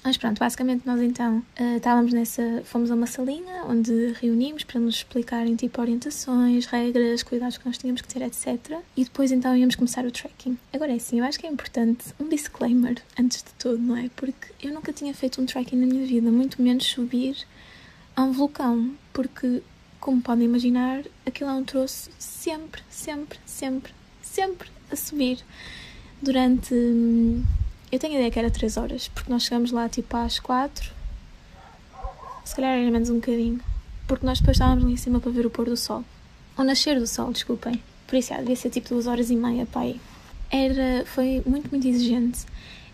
Mas 0.03 0.17
pronto, 0.17 0.39
basicamente 0.39 0.85
nós 0.85 0.99
então 0.99 1.43
uh, 1.59 1.77
estávamos 1.77 2.11
nessa. 2.11 2.63
Fomos 2.65 2.89
a 2.89 2.95
uma 2.95 3.05
salinha 3.05 3.65
onde 3.67 4.13
reunimos 4.19 4.63
para 4.63 4.79
nos 4.79 4.95
explicarem 4.95 5.55
tipo 5.55 5.79
orientações, 5.79 6.65
regras, 6.65 7.21
cuidados 7.21 7.57
que 7.57 7.65
nós 7.67 7.77
tínhamos 7.77 8.01
que 8.01 8.07
ter, 8.07 8.23
etc. 8.23 8.79
E 8.97 9.03
depois 9.03 9.31
então 9.31 9.55
íamos 9.55 9.75
começar 9.75 10.03
o 10.03 10.11
trekking. 10.11 10.57
Agora 10.73 10.91
é 10.91 10.95
assim, 10.95 11.19
eu 11.19 11.25
acho 11.25 11.39
que 11.39 11.45
é 11.45 11.49
importante 11.49 12.05
um 12.19 12.27
disclaimer 12.27 12.97
antes 13.19 13.43
de 13.43 13.51
tudo, 13.59 13.77
não 13.77 13.95
é? 13.95 14.09
Porque 14.15 14.47
eu 14.63 14.73
nunca 14.73 14.91
tinha 14.91 15.13
feito 15.13 15.39
um 15.39 15.45
trekking 15.45 15.75
na 15.75 15.85
minha 15.85 16.05
vida, 16.05 16.31
muito 16.31 16.59
menos 16.61 16.85
subir 16.87 17.37
a 18.15 18.23
um 18.23 18.31
vulcão, 18.31 18.95
porque 19.13 19.61
como 20.01 20.19
podem 20.19 20.45
imaginar, 20.45 21.03
aquilo 21.25 21.51
é 21.51 21.53
um 21.53 21.63
troço 21.63 22.09
sempre, 22.17 22.81
sempre, 22.89 23.39
sempre, 23.45 23.93
sempre 24.21 24.67
a 24.91 24.95
subir 24.95 25.37
durante. 26.21 26.73
Eu 27.91 27.99
tenho 27.99 28.13
a 28.13 28.17
ideia 28.17 28.31
que 28.31 28.39
era 28.39 28.49
3 28.49 28.77
horas, 28.77 29.07
porque 29.09 29.31
nós 29.31 29.43
chegamos 29.43 29.71
lá 29.71 29.87
tipo 29.87 30.17
às 30.17 30.39
4, 30.39 30.91
se 32.43 32.55
calhar 32.55 32.79
era 32.79 32.89
menos 32.91 33.11
um 33.11 33.15
bocadinho, 33.15 33.61
porque 34.07 34.25
nós 34.25 34.39
depois 34.39 34.57
estávamos 34.57 34.83
lá 34.83 34.89
em 34.89 34.97
cima 34.97 35.19
para 35.19 35.31
ver 35.31 35.45
o 35.45 35.51
pôr 35.51 35.69
do 35.69 35.77
sol. 35.77 36.03
Ou 36.57 36.65
nascer 36.65 36.99
do 36.99 37.05
sol, 37.05 37.31
desculpem. 37.31 37.81
Por 38.07 38.17
isso, 38.17 38.29
já, 38.29 38.37
devia 38.37 38.55
ser 38.55 38.71
tipo 38.71 38.89
2 38.89 39.05
horas 39.05 39.29
e 39.29 39.35
meia 39.35 39.67
aí. 39.75 40.01
Era, 40.49 41.05
foi 41.05 41.43
muito, 41.45 41.69
muito 41.69 41.87
exigente. 41.87 42.45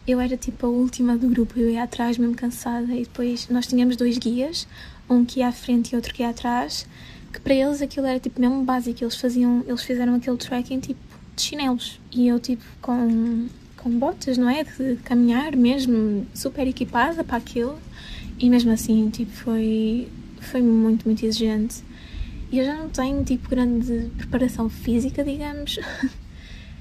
Eu 0.05 0.19
era 0.19 0.35
tipo 0.35 0.65
a 0.65 0.69
última 0.69 1.17
do 1.17 1.27
grupo, 1.29 1.57
eu 1.57 1.69
ia 1.69 1.83
atrás 1.83 2.17
mesmo 2.17 2.35
cansada 2.35 2.93
e 2.93 3.03
depois 3.03 3.47
nós 3.49 3.65
tínhamos 3.65 3.97
dois 3.97 4.17
guias, 4.17 4.67
um 5.09 5.25
que 5.25 5.39
ia 5.39 5.47
à 5.47 5.51
frente 5.51 5.91
e 5.91 5.95
outro 5.95 6.13
que 6.13 6.21
ia 6.21 6.29
atrás, 6.29 6.87
que 7.31 7.39
para 7.39 7.53
eles 7.53 7.81
aquilo 7.81 8.07
era 8.07 8.19
tipo 8.19 8.39
mesmo 8.39 8.63
básico, 8.63 9.03
eles 9.03 9.15
faziam, 9.15 9.63
eles 9.67 9.83
fizeram 9.83 10.15
aquele 10.15 10.37
trekking 10.37 10.79
tipo 10.79 10.99
de 11.35 11.41
chinelos 11.41 11.99
e 12.11 12.27
eu 12.27 12.39
tipo 12.39 12.63
com, 12.81 13.47
com 13.77 13.89
botas, 13.91 14.37
não 14.37 14.49
é? 14.49 14.63
De 14.63 14.97
caminhar 15.03 15.55
mesmo, 15.55 16.25
super 16.33 16.67
equipada 16.67 17.23
para 17.23 17.37
aquilo 17.37 17.77
e 18.39 18.49
mesmo 18.49 18.71
assim 18.71 19.09
tipo 19.09 19.31
foi, 19.31 20.07
foi 20.39 20.61
muito, 20.61 21.05
muito 21.05 21.25
exigente. 21.25 21.83
E 22.51 22.59
eu 22.59 22.65
já 22.65 22.75
não 22.75 22.89
tenho 22.89 23.23
tipo 23.23 23.49
grande 23.49 24.09
preparação 24.17 24.69
física, 24.69 25.23
digamos. 25.23 25.79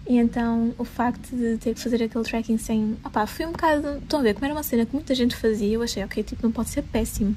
E 0.09 0.19
então 0.19 0.73
o 0.79 0.85
facto 0.85 1.35
de 1.35 1.59
ter 1.59 1.75
que 1.75 1.81
fazer 1.81 2.03
aquele 2.03 2.25
tracking 2.25 2.59
sem. 2.59 2.97
Opá, 3.05 3.27
foi 3.27 3.45
um 3.45 3.53
bocado. 3.53 3.99
Estão 3.99 4.21
a 4.21 4.23
ver, 4.23 4.35
como 4.35 4.45
era 4.47 4.55
uma 4.55 4.63
cena 4.63 4.87
que 4.87 4.95
muita 4.95 5.15
gente 5.15 5.35
fazia, 5.35 5.75
eu 5.75 5.83
achei, 5.83 6.05
ok, 6.05 6.23
tipo, 6.23 6.43
não 6.43 6.53
pode 6.53 6.69
ser 6.69 6.83
péssimo. 6.83 7.35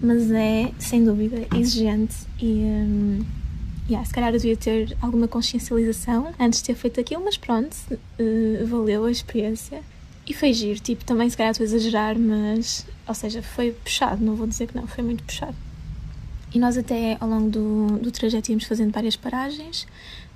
Mas 0.00 0.30
é, 0.30 0.72
sem 0.78 1.04
dúvida, 1.04 1.46
exigente 1.56 2.14
e. 2.40 2.46
Um, 2.46 3.24
yeah, 3.88 4.06
se 4.06 4.12
calhar 4.12 4.32
eu 4.32 4.38
devia 4.38 4.56
ter 4.56 4.96
alguma 5.00 5.26
consciencialização 5.26 6.32
antes 6.38 6.60
de 6.60 6.66
ter 6.66 6.74
feito 6.74 7.00
aquilo, 7.00 7.24
mas 7.24 7.36
pronto, 7.36 7.74
uh, 7.90 8.66
valeu 8.66 9.04
a 9.04 9.10
experiência. 9.10 9.82
E 10.26 10.34
foi 10.34 10.52
giro, 10.52 10.78
tipo, 10.80 11.04
também 11.04 11.30
se 11.30 11.36
calhar 11.36 11.50
estou 11.50 11.64
a 11.64 11.68
exagerar, 11.68 12.16
mas. 12.16 12.86
Ou 13.08 13.14
seja, 13.14 13.42
foi 13.42 13.72
puxado, 13.72 14.24
não 14.24 14.36
vou 14.36 14.46
dizer 14.46 14.68
que 14.68 14.76
não, 14.76 14.86
foi 14.86 15.02
muito 15.02 15.24
puxado. 15.24 15.56
E 16.54 16.58
nós 16.58 16.78
até 16.78 17.16
ao 17.20 17.28
longo 17.28 17.50
do, 17.50 17.98
do 17.98 18.10
trajeto 18.10 18.50
íamos 18.50 18.64
fazendo 18.64 18.92
várias 18.92 19.16
paragens, 19.16 19.86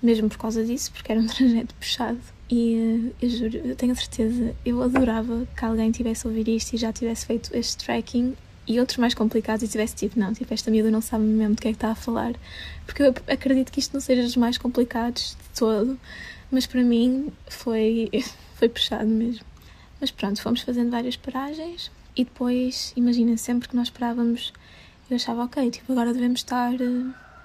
mesmo 0.02 0.28
por 0.28 0.38
causa 0.38 0.64
disso, 0.64 0.92
porque 0.92 1.12
era 1.12 1.20
um 1.20 1.26
trajeto 1.28 1.74
puxado. 1.74 2.20
E 2.50 3.12
eu 3.22 3.28
juro, 3.28 3.56
eu 3.58 3.76
tenho 3.76 3.94
certeza, 3.94 4.54
eu 4.64 4.82
adorava 4.82 5.46
que 5.56 5.64
alguém 5.64 5.90
tivesse 5.92 6.26
ouvido 6.26 6.48
isto 6.50 6.74
e 6.74 6.76
já 6.76 6.92
tivesse 6.92 7.26
feito 7.26 7.50
este 7.54 7.84
tracking 7.84 8.34
e 8.66 8.78
outros 8.78 8.98
mais 8.98 9.14
complicados 9.14 9.62
e 9.62 9.68
tivesse 9.68 9.94
tipo, 9.94 10.18
não, 10.18 10.32
tipo, 10.32 10.52
esta 10.52 10.70
miúda 10.70 10.90
não 10.90 11.00
sabe 11.00 11.24
mesmo 11.24 11.54
do 11.54 11.62
que 11.62 11.68
é 11.68 11.70
que 11.70 11.76
está 11.76 11.90
a 11.90 11.94
falar. 11.94 12.34
Porque 12.86 13.02
eu 13.02 13.14
acredito 13.28 13.70
que 13.70 13.80
isto 13.80 13.92
não 13.92 14.00
seja 14.00 14.22
dos 14.22 14.36
mais 14.36 14.58
complicados 14.58 15.36
de 15.40 15.58
todo, 15.58 15.98
mas 16.50 16.66
para 16.66 16.82
mim 16.82 17.32
foi, 17.48 18.10
foi 18.56 18.68
puxado 18.68 19.06
mesmo. 19.06 19.44
Mas 20.00 20.10
pronto, 20.10 20.40
fomos 20.42 20.62
fazendo 20.62 20.90
várias 20.90 21.16
paragens 21.16 21.90
e 22.16 22.24
depois, 22.24 22.92
imagina, 22.96 23.36
sempre 23.36 23.68
que 23.68 23.76
nós 23.76 23.88
esperávamos, 23.88 24.52
eu 25.08 25.16
achava, 25.16 25.44
ok, 25.44 25.70
tipo, 25.70 25.92
agora 25.92 26.12
devemos 26.12 26.40
estar 26.40 26.72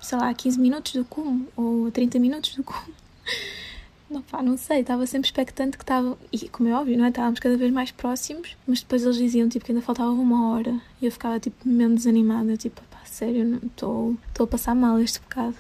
sei 0.06 0.18
lá, 0.18 0.30
a 0.30 0.34
15 0.34 0.60
minutos 0.60 0.94
do 0.94 1.04
cume 1.06 1.48
ou 1.56 1.88
a 1.88 1.92
30 1.92 2.20
minutos 2.20 2.56
do 2.56 2.64
cume. 2.64 2.94
Não, 4.08 4.22
pá, 4.22 4.44
não 4.44 4.56
sei, 4.56 4.82
estava 4.82 5.04
sempre 5.08 5.28
expectante 5.28 5.78
que 5.78 5.84
estava. 5.84 6.16
E 6.32 6.48
como 6.50 6.70
é 6.70 6.74
óbvio, 6.76 6.96
não 6.96 7.06
é? 7.06 7.10
Estávamos 7.10 7.40
cada 7.40 7.58
vez 7.58 7.72
mais 7.74 7.90
próximos, 7.90 8.56
mas 8.68 8.82
depois 8.82 9.04
eles 9.04 9.18
diziam 9.18 9.50
tipo, 9.50 9.66
que 9.66 9.72
ainda 9.72 9.82
faltava 9.84 10.12
uma 10.12 10.52
hora 10.52 10.80
e 11.02 11.08
eu 11.08 11.12
ficava 11.12 11.40
tipo 11.40 11.68
mesmo 11.68 11.96
desanimada, 11.96 12.56
tipo, 12.56 12.82
pá, 12.84 13.00
sério, 13.04 13.60
estou 13.66 14.16
a 14.40 14.48
passar 14.48 14.76
mal 14.76 15.00
este 15.00 15.20
bocado. 15.20 15.56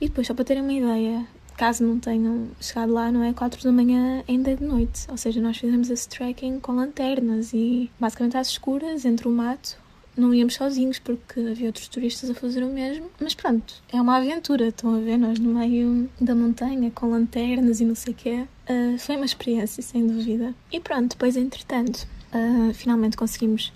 E 0.00 0.08
depois, 0.08 0.28
só 0.28 0.32
para 0.32 0.44
terem 0.44 0.62
uma 0.62 0.72
ideia, 0.72 1.26
caso 1.56 1.84
não 1.84 1.98
tenham 1.98 2.48
chegado 2.60 2.92
lá, 2.92 3.10
não 3.10 3.22
é? 3.22 3.32
4 3.32 3.62
da 3.64 3.72
manhã 3.72 4.22
ainda 4.28 4.52
é 4.52 4.56
de 4.56 4.64
noite, 4.64 5.06
ou 5.10 5.16
seja, 5.16 5.40
nós 5.40 5.56
fizemos 5.56 5.90
esse 5.90 6.08
trekking 6.08 6.60
com 6.60 6.72
lanternas 6.72 7.52
e 7.52 7.90
basicamente 7.98 8.36
às 8.36 8.48
escuras, 8.48 9.04
entre 9.04 9.26
o 9.26 9.30
mato, 9.30 9.76
não 10.16 10.34
íamos 10.34 10.54
sozinhos 10.54 10.98
porque 10.98 11.40
havia 11.40 11.66
outros 11.66 11.88
turistas 11.88 12.30
a 12.30 12.34
fazer 12.34 12.62
o 12.62 12.68
mesmo. 12.68 13.10
Mas 13.20 13.34
pronto, 13.34 13.74
é 13.92 14.00
uma 14.00 14.16
aventura, 14.16 14.68
estão 14.68 14.94
a 14.94 14.98
ver? 14.98 15.16
Nós 15.16 15.38
no 15.38 15.54
meio 15.54 16.08
da 16.20 16.34
montanha 16.34 16.90
com 16.90 17.10
lanternas 17.10 17.80
e 17.80 17.84
não 17.84 17.94
sei 17.94 18.12
o 18.12 18.16
quê. 18.16 18.46
Uh, 18.68 18.98
foi 18.98 19.16
uma 19.16 19.24
experiência, 19.24 19.82
sem 19.82 20.06
dúvida. 20.06 20.54
E 20.70 20.80
pronto, 20.80 21.10
depois, 21.10 21.36
entretanto, 21.36 22.06
uh, 22.32 22.74
finalmente 22.74 23.16
conseguimos 23.16 23.72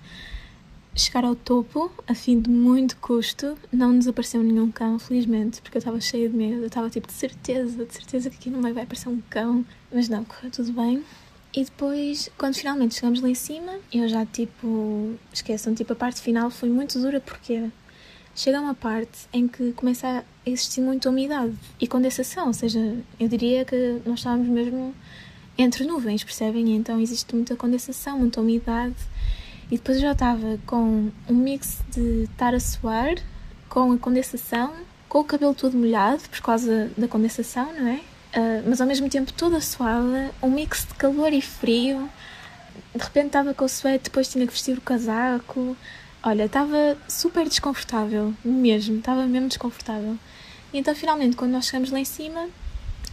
chegar 0.94 1.24
ao 1.24 1.34
topo 1.34 1.92
a 2.06 2.14
fim 2.14 2.40
de 2.40 2.50
muito 2.50 2.96
custo. 2.98 3.56
Não 3.72 3.92
nos 3.92 4.08
apareceu 4.08 4.42
nenhum 4.42 4.70
cão, 4.70 4.98
felizmente, 4.98 5.60
porque 5.60 5.76
eu 5.76 5.80
estava 5.80 6.00
cheia 6.00 6.28
de 6.28 6.36
medo. 6.36 6.60
Eu 6.60 6.66
estava 6.66 6.88
tipo 6.90 7.06
de 7.06 7.12
certeza, 7.12 7.84
de 7.84 7.92
certeza 7.92 8.30
que 8.30 8.36
aqui 8.36 8.50
no 8.50 8.60
meio 8.62 8.74
vai 8.74 8.84
aparecer 8.84 9.08
um 9.08 9.20
cão. 9.28 9.64
Mas 9.92 10.08
não, 10.08 10.24
correu 10.24 10.50
tudo 10.50 10.72
bem. 10.72 11.04
E 11.54 11.64
depois, 11.64 12.30
quando 12.36 12.54
finalmente 12.54 12.94
chegamos 12.94 13.20
lá 13.20 13.28
em 13.28 13.34
cima, 13.34 13.72
eu 13.92 14.08
já 14.08 14.26
tipo. 14.26 15.14
Esqueçam, 15.32 15.74
tipo, 15.74 15.92
a 15.92 15.96
parte 15.96 16.20
final 16.20 16.50
foi 16.50 16.68
muito 16.68 16.98
dura 17.00 17.20
porque 17.20 17.70
chega 18.34 18.60
uma 18.60 18.74
parte 18.74 19.26
em 19.32 19.48
que 19.48 19.72
começa 19.72 20.06
a 20.06 20.24
existir 20.50 20.82
muita 20.82 21.08
umidade 21.08 21.56
e 21.80 21.86
condensação, 21.86 22.48
ou 22.48 22.52
seja, 22.52 22.98
eu 23.18 23.26
diria 23.26 23.64
que 23.64 24.00
nós 24.04 24.18
estávamos 24.18 24.46
mesmo 24.46 24.94
entre 25.56 25.84
nuvens, 25.84 26.22
percebem? 26.22 26.76
Então 26.76 27.00
existe 27.00 27.34
muita 27.34 27.56
condensação, 27.56 28.18
muita 28.18 28.40
umidade. 28.40 28.94
E 29.70 29.76
depois 29.76 29.96
eu 29.96 30.02
já 30.02 30.12
estava 30.12 30.58
com 30.66 31.10
um 31.28 31.34
mix 31.34 31.80
de 31.90 32.24
estar 32.24 32.54
a 32.54 32.60
suar, 32.60 33.14
com 33.68 33.90
a 33.92 33.98
condensação, 33.98 34.72
com 35.08 35.20
o 35.20 35.24
cabelo 35.24 35.54
todo 35.54 35.76
molhado 35.76 36.22
por 36.28 36.40
causa 36.40 36.90
da 36.96 37.08
condensação, 37.08 37.72
não 37.72 37.88
é? 37.88 38.00
Uh, 38.36 38.62
mas 38.68 38.82
ao 38.82 38.86
mesmo 38.86 39.08
tempo 39.08 39.32
toda 39.32 39.60
suada, 39.62 40.30
um 40.42 40.50
mix 40.50 40.86
de 40.86 40.94
calor 40.94 41.32
e 41.32 41.40
frio. 41.40 42.08
De 42.94 43.02
repente 43.02 43.28
estava 43.28 43.54
com 43.54 43.64
o 43.64 43.68
suéte, 43.68 44.04
depois 44.04 44.28
tinha 44.28 44.46
que 44.46 44.52
vestir 44.52 44.76
o 44.76 44.80
casaco. 44.80 45.74
Olha, 46.22 46.44
estava 46.44 46.98
super 47.08 47.48
desconfortável, 47.48 48.34
mesmo, 48.44 48.98
estava 48.98 49.26
mesmo 49.26 49.48
desconfortável. 49.48 50.18
E 50.72 50.78
então, 50.78 50.94
finalmente, 50.94 51.36
quando 51.36 51.52
nós 51.52 51.66
chegamos 51.66 51.90
lá 51.90 51.98
em 51.98 52.04
cima, 52.04 52.48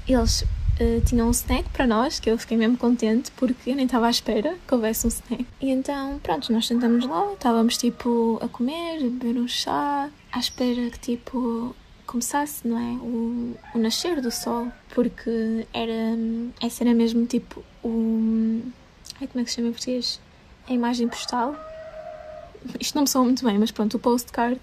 eles 0.08 0.42
uh, 0.42 1.02
tinham 1.06 1.28
um 1.28 1.32
snack 1.32 1.70
para 1.70 1.88
nós, 1.88 2.20
que 2.20 2.30
eu 2.30 2.38
fiquei 2.38 2.58
mesmo 2.58 2.76
contente, 2.76 3.32
porque 3.32 3.70
eu 3.70 3.76
nem 3.76 3.86
estava 3.86 4.08
à 4.08 4.10
espera 4.10 4.58
que 4.68 4.74
houvesse 4.74 5.06
um 5.06 5.10
snack. 5.10 5.46
E 5.62 5.70
então, 5.70 6.20
pronto, 6.22 6.52
nós 6.52 6.68
sentamos 6.68 7.06
lá, 7.06 7.32
estávamos 7.34 7.78
tipo 7.78 8.40
a 8.42 8.48
comer, 8.50 8.98
a 8.98 9.02
beber 9.02 9.38
um 9.38 9.48
chá, 9.48 10.10
à 10.32 10.40
espera 10.40 10.90
que 10.90 11.00
tipo 11.00 11.76
começasse, 12.06 12.68
não 12.68 12.78
é? 12.78 12.94
O, 13.02 13.56
o 13.76 13.78
nascer 13.78 14.22
do 14.22 14.32
sol, 14.32 14.72
porque 14.94 15.66
era, 15.74 16.18
essa 16.62 16.84
era 16.84 16.94
mesmo 16.94 17.26
tipo 17.26 17.64
o. 17.84 18.62
Ai, 19.20 19.28
como 19.28 19.42
é 19.42 19.44
que 19.44 19.50
se 19.50 19.56
chama 19.56 19.70
em 19.70 19.72
português? 19.72 20.20
A 20.68 20.74
imagem 20.74 21.08
postal. 21.08 21.56
Isto 22.80 22.96
não 22.96 23.04
me 23.04 23.10
soa 23.10 23.24
muito 23.24 23.44
bem, 23.44 23.58
mas 23.58 23.72
pronto, 23.72 23.96
o 23.96 24.00
postcard 24.00 24.60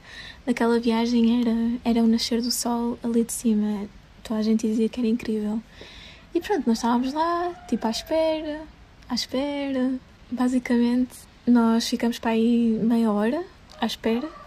daquela 0.46 0.80
viagem 0.80 1.40
era, 1.40 1.90
era 1.96 2.02
o 2.02 2.06
nascer 2.06 2.40
do 2.40 2.50
sol 2.50 2.98
ali 3.02 3.24
de 3.24 3.32
cima. 3.32 3.86
Toda 4.24 4.40
a 4.40 4.42
gente 4.42 4.66
dizia 4.66 4.88
que 4.88 5.00
era 5.00 5.08
incrível. 5.08 5.60
E 6.34 6.40
pronto, 6.40 6.66
nós 6.66 6.78
estávamos 6.78 7.12
lá, 7.12 7.52
tipo 7.68 7.86
à 7.86 7.90
espera, 7.90 8.62
à 9.08 9.14
espera. 9.14 9.94
Basicamente, 10.30 11.14
nós 11.46 11.88
ficamos 11.88 12.18
para 12.18 12.30
aí 12.30 12.78
meia 12.82 13.10
hora 13.10 13.44
à 13.80 13.86
espera 13.86 14.39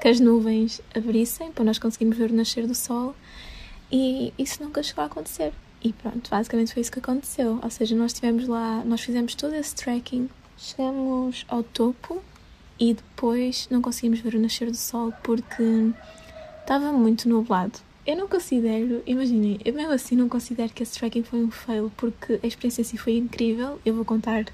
que 0.00 0.08
as 0.08 0.20
nuvens 0.20 0.80
abrissem 0.94 1.52
para 1.52 1.64
nós 1.64 1.78
conseguirmos 1.78 2.16
ver 2.16 2.30
o 2.30 2.34
nascer 2.34 2.66
do 2.66 2.74
sol 2.74 3.14
e 3.90 4.32
isso 4.38 4.62
nunca 4.62 4.82
chegou 4.82 5.02
a 5.02 5.06
acontecer. 5.06 5.52
E 5.82 5.92
pronto, 5.92 6.28
basicamente 6.28 6.72
foi 6.72 6.82
isso 6.82 6.92
que 6.92 6.98
aconteceu. 6.98 7.58
Ou 7.62 7.70
seja, 7.70 7.94
nós 7.94 8.12
estivemos 8.12 8.48
lá, 8.48 8.82
nós 8.84 9.00
fizemos 9.00 9.34
todo 9.34 9.54
esse 9.54 9.74
trekking, 9.74 10.28
chegamos 10.56 11.44
ao 11.48 11.62
topo 11.62 12.22
e 12.78 12.94
depois 12.94 13.68
não 13.70 13.80
conseguimos 13.80 14.20
ver 14.20 14.34
o 14.34 14.40
nascer 14.40 14.70
do 14.70 14.76
sol 14.76 15.12
porque 15.22 15.62
estava 16.60 16.92
muito 16.92 17.28
nublado. 17.28 17.78
Eu 18.06 18.16
não 18.16 18.26
considero, 18.26 19.02
imaginem, 19.06 19.60
eu 19.64 19.74
mesmo 19.74 19.92
assim 19.92 20.16
não 20.16 20.28
considero 20.28 20.72
que 20.72 20.82
esse 20.82 20.98
trekking 20.98 21.22
foi 21.22 21.40
um 21.40 21.50
fail 21.50 21.92
porque 21.96 22.40
a 22.42 22.46
experiência 22.46 22.80
em 22.80 22.84
si 22.84 22.96
foi 22.96 23.16
incrível. 23.16 23.78
Eu 23.84 23.94
vou 23.94 24.04
contar 24.04 24.46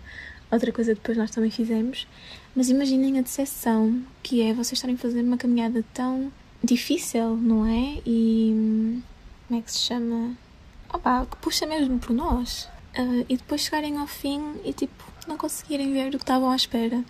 outra 0.54 0.73
coisa 0.73 0.94
depois 0.94 1.16
nós 1.16 1.30
também 1.30 1.50
fizemos, 1.50 2.06
mas 2.54 2.68
imaginem 2.68 3.18
a 3.18 3.23
decepção 3.23 4.02
que 4.23 4.42
é 4.42 4.52
vocês 4.52 4.73
estarem 4.73 4.96
a 4.96 4.99
fazer 4.99 5.23
uma 5.23 5.37
caminhada 5.37 5.84
tão 5.92 6.32
difícil, 6.62 7.37
não 7.37 7.66
é? 7.66 8.00
E 8.06 9.02
como 9.46 9.61
é 9.61 9.62
que 9.62 9.73
se 9.73 9.78
chama? 9.78 10.37
Opa, 10.92 11.26
que 11.26 11.37
puxa 11.37 11.66
mesmo 11.66 11.99
por 11.99 12.14
nós. 12.14 12.68
Uh, 12.96 13.26
e 13.28 13.37
depois 13.37 13.62
chegarem 13.62 13.99
ao 13.99 14.06
fim 14.06 14.40
e 14.64 14.73
tipo 14.73 15.12
não 15.26 15.37
conseguirem 15.37 15.92
ver 15.92 16.08
o 16.08 16.11
que 16.12 16.16
estavam 16.18 16.50
à 16.50 16.56
espera. 16.56 17.04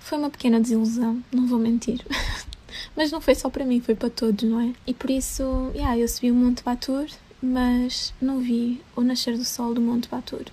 Foi 0.00 0.16
uma 0.16 0.30
pequena 0.30 0.60
desilusão, 0.60 1.22
não 1.32 1.46
vou 1.46 1.58
mentir. 1.58 2.04
mas 2.96 3.10
não 3.10 3.20
foi 3.20 3.34
só 3.34 3.50
para 3.50 3.64
mim, 3.64 3.80
foi 3.80 3.94
para 3.94 4.10
todos, 4.10 4.48
não 4.48 4.60
é? 4.60 4.72
E 4.86 4.94
por 4.94 5.10
isso, 5.10 5.42
yeah, 5.74 5.98
eu 5.98 6.08
subi 6.08 6.30
o 6.30 6.34
Monte 6.34 6.62
Batur, 6.62 7.06
mas 7.42 8.12
não 8.20 8.40
vi 8.40 8.80
o 8.96 9.02
nascer 9.02 9.36
do 9.36 9.44
sol 9.44 9.74
do 9.74 9.80
Monte 9.80 10.08
Batur, 10.08 10.44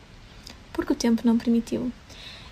porque 0.73 0.93
o 0.93 0.95
tempo 0.95 1.21
não 1.25 1.37
permitiu. 1.37 1.91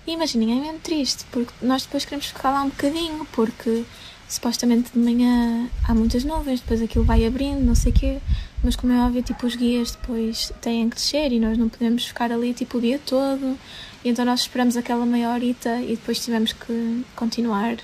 E 0.06 0.12
imaginem, 0.12 0.58
é 0.58 0.60
mesmo 0.60 0.78
triste, 0.80 1.24
porque 1.30 1.52
nós 1.62 1.84
depois 1.84 2.04
queremos 2.04 2.26
ficar 2.26 2.50
lá 2.50 2.62
um 2.62 2.68
bocadinho, 2.68 3.26
porque 3.32 3.84
supostamente 4.28 4.92
de 4.92 4.98
manhã 4.98 5.68
há 5.86 5.94
muitas 5.94 6.24
nuvens, 6.24 6.60
depois 6.60 6.82
aquilo 6.82 7.04
vai 7.04 7.24
abrindo, 7.24 7.60
não 7.64 7.74
sei 7.74 7.92
o 7.92 7.94
quê, 7.94 8.18
mas 8.62 8.76
como 8.76 8.92
é 8.92 9.06
óbvio, 9.06 9.22
tipo, 9.22 9.46
os 9.46 9.54
guias 9.54 9.92
depois 9.92 10.52
têm 10.60 10.88
que 10.88 10.96
descer 10.96 11.32
e 11.32 11.38
nós 11.38 11.56
não 11.56 11.68
podemos 11.68 12.06
ficar 12.06 12.32
ali, 12.32 12.52
tipo, 12.52 12.78
o 12.78 12.80
dia 12.80 13.00
todo, 13.04 13.58
e 14.04 14.08
então 14.08 14.24
nós 14.24 14.40
esperamos 14.40 14.76
aquela 14.76 15.06
meia 15.06 15.30
horita 15.30 15.80
e 15.80 15.96
depois 15.96 16.22
tivemos 16.22 16.52
que 16.52 17.04
continuar 17.14 17.76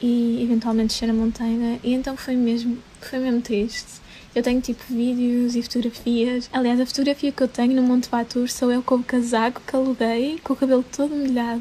e 0.00 0.40
eventualmente 0.42 0.94
descer 0.94 1.10
a 1.10 1.12
montanha, 1.12 1.80
e 1.82 1.92
então 1.92 2.16
foi 2.16 2.36
mesmo, 2.36 2.78
foi 3.00 3.18
mesmo 3.18 3.40
triste. 3.40 4.00
Eu 4.38 4.42
tenho 4.44 4.60
tipo 4.60 4.84
vídeos 4.88 5.56
e 5.56 5.62
fotografias. 5.62 6.48
Aliás, 6.52 6.80
a 6.80 6.86
fotografia 6.86 7.32
que 7.32 7.42
eu 7.42 7.48
tenho 7.48 7.74
no 7.74 7.82
Monte 7.82 8.08
Batur 8.08 8.48
sou 8.48 8.70
eu 8.70 8.80
com 8.84 8.94
o 8.94 9.02
casaco 9.02 9.60
que 9.66 9.74
aluguei, 9.74 10.38
com 10.44 10.52
o 10.52 10.56
cabelo 10.56 10.84
todo 10.84 11.12
molhado 11.12 11.60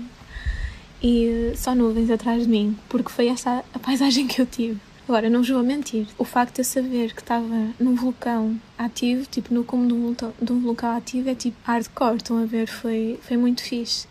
e 1.02 1.54
só 1.56 1.74
nuvens 1.74 2.12
atrás 2.12 2.44
de 2.44 2.48
mim, 2.48 2.78
porque 2.88 3.10
foi 3.10 3.30
essa 3.30 3.66
a 3.74 3.80
paisagem 3.80 4.28
que 4.28 4.40
eu 4.40 4.46
tive. 4.46 4.80
Agora, 5.10 5.28
não 5.28 5.40
vos 5.40 5.50
vou 5.50 5.64
mentir, 5.64 6.06
o 6.20 6.24
facto 6.24 6.54
de 6.54 6.62
eu 6.62 6.66
saber 6.66 7.16
que 7.16 7.22
estava 7.22 7.74
num 7.80 7.96
vulcão 7.96 8.62
ativo, 8.78 9.26
tipo 9.26 9.56
no 9.56 9.64
cume 9.64 9.88
de 9.88 9.94
um 9.96 10.02
vulcão, 10.04 10.34
de 10.40 10.54
um 10.54 10.60
vulcão 10.60 10.96
ativo, 10.96 11.32
é 11.32 11.34
tipo 11.34 11.58
hardcore, 11.64 12.18
estão 12.18 12.38
a 12.38 12.46
ver? 12.46 12.68
Foi, 12.68 13.20
foi 13.24 13.38
muito 13.38 13.64
fixe. 13.64 14.08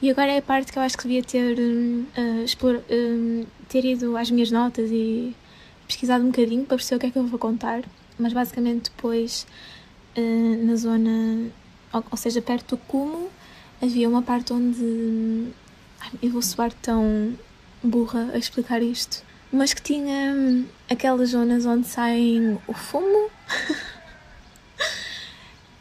E 0.00 0.08
agora 0.08 0.30
é 0.30 0.38
a 0.38 0.42
parte 0.42 0.70
que 0.70 0.78
eu 0.78 0.82
acho 0.84 0.96
que 0.96 1.08
devia 1.08 1.24
ter, 1.24 1.58
uh, 1.58 2.44
explore, 2.44 2.76
uh, 2.78 3.46
ter 3.68 3.84
ido 3.84 4.16
às 4.16 4.30
minhas 4.30 4.52
notas 4.52 4.88
e 4.92 5.34
pesquisado 5.88 6.22
um 6.22 6.28
bocadinho 6.28 6.64
para 6.64 6.76
perceber 6.76 6.96
o 6.96 7.00
que 7.00 7.06
é 7.06 7.10
que 7.10 7.18
eu 7.18 7.26
vou 7.26 7.40
contar. 7.40 7.82
Mas 8.18 8.32
basicamente 8.32 8.90
depois, 8.90 9.46
uh, 10.16 10.66
na 10.66 10.76
zona, 10.76 11.50
ou, 11.92 12.04
ou 12.10 12.16
seja, 12.16 12.40
perto 12.40 12.76
do 12.76 12.82
cume, 12.82 13.28
havia 13.82 14.08
uma 14.08 14.22
parte 14.22 14.52
onde 14.52 15.48
eu 16.22 16.30
vou 16.30 16.42
soar 16.42 16.72
tão 16.74 17.36
burra 17.82 18.30
a 18.32 18.38
explicar 18.38 18.82
isto, 18.82 19.22
mas 19.52 19.74
que 19.74 19.82
tinha 19.82 20.32
hum, 20.34 20.66
aquelas 20.90 21.30
zonas 21.30 21.66
onde 21.66 21.86
saem 21.86 22.58
o 22.66 22.72
fumo. 22.72 23.30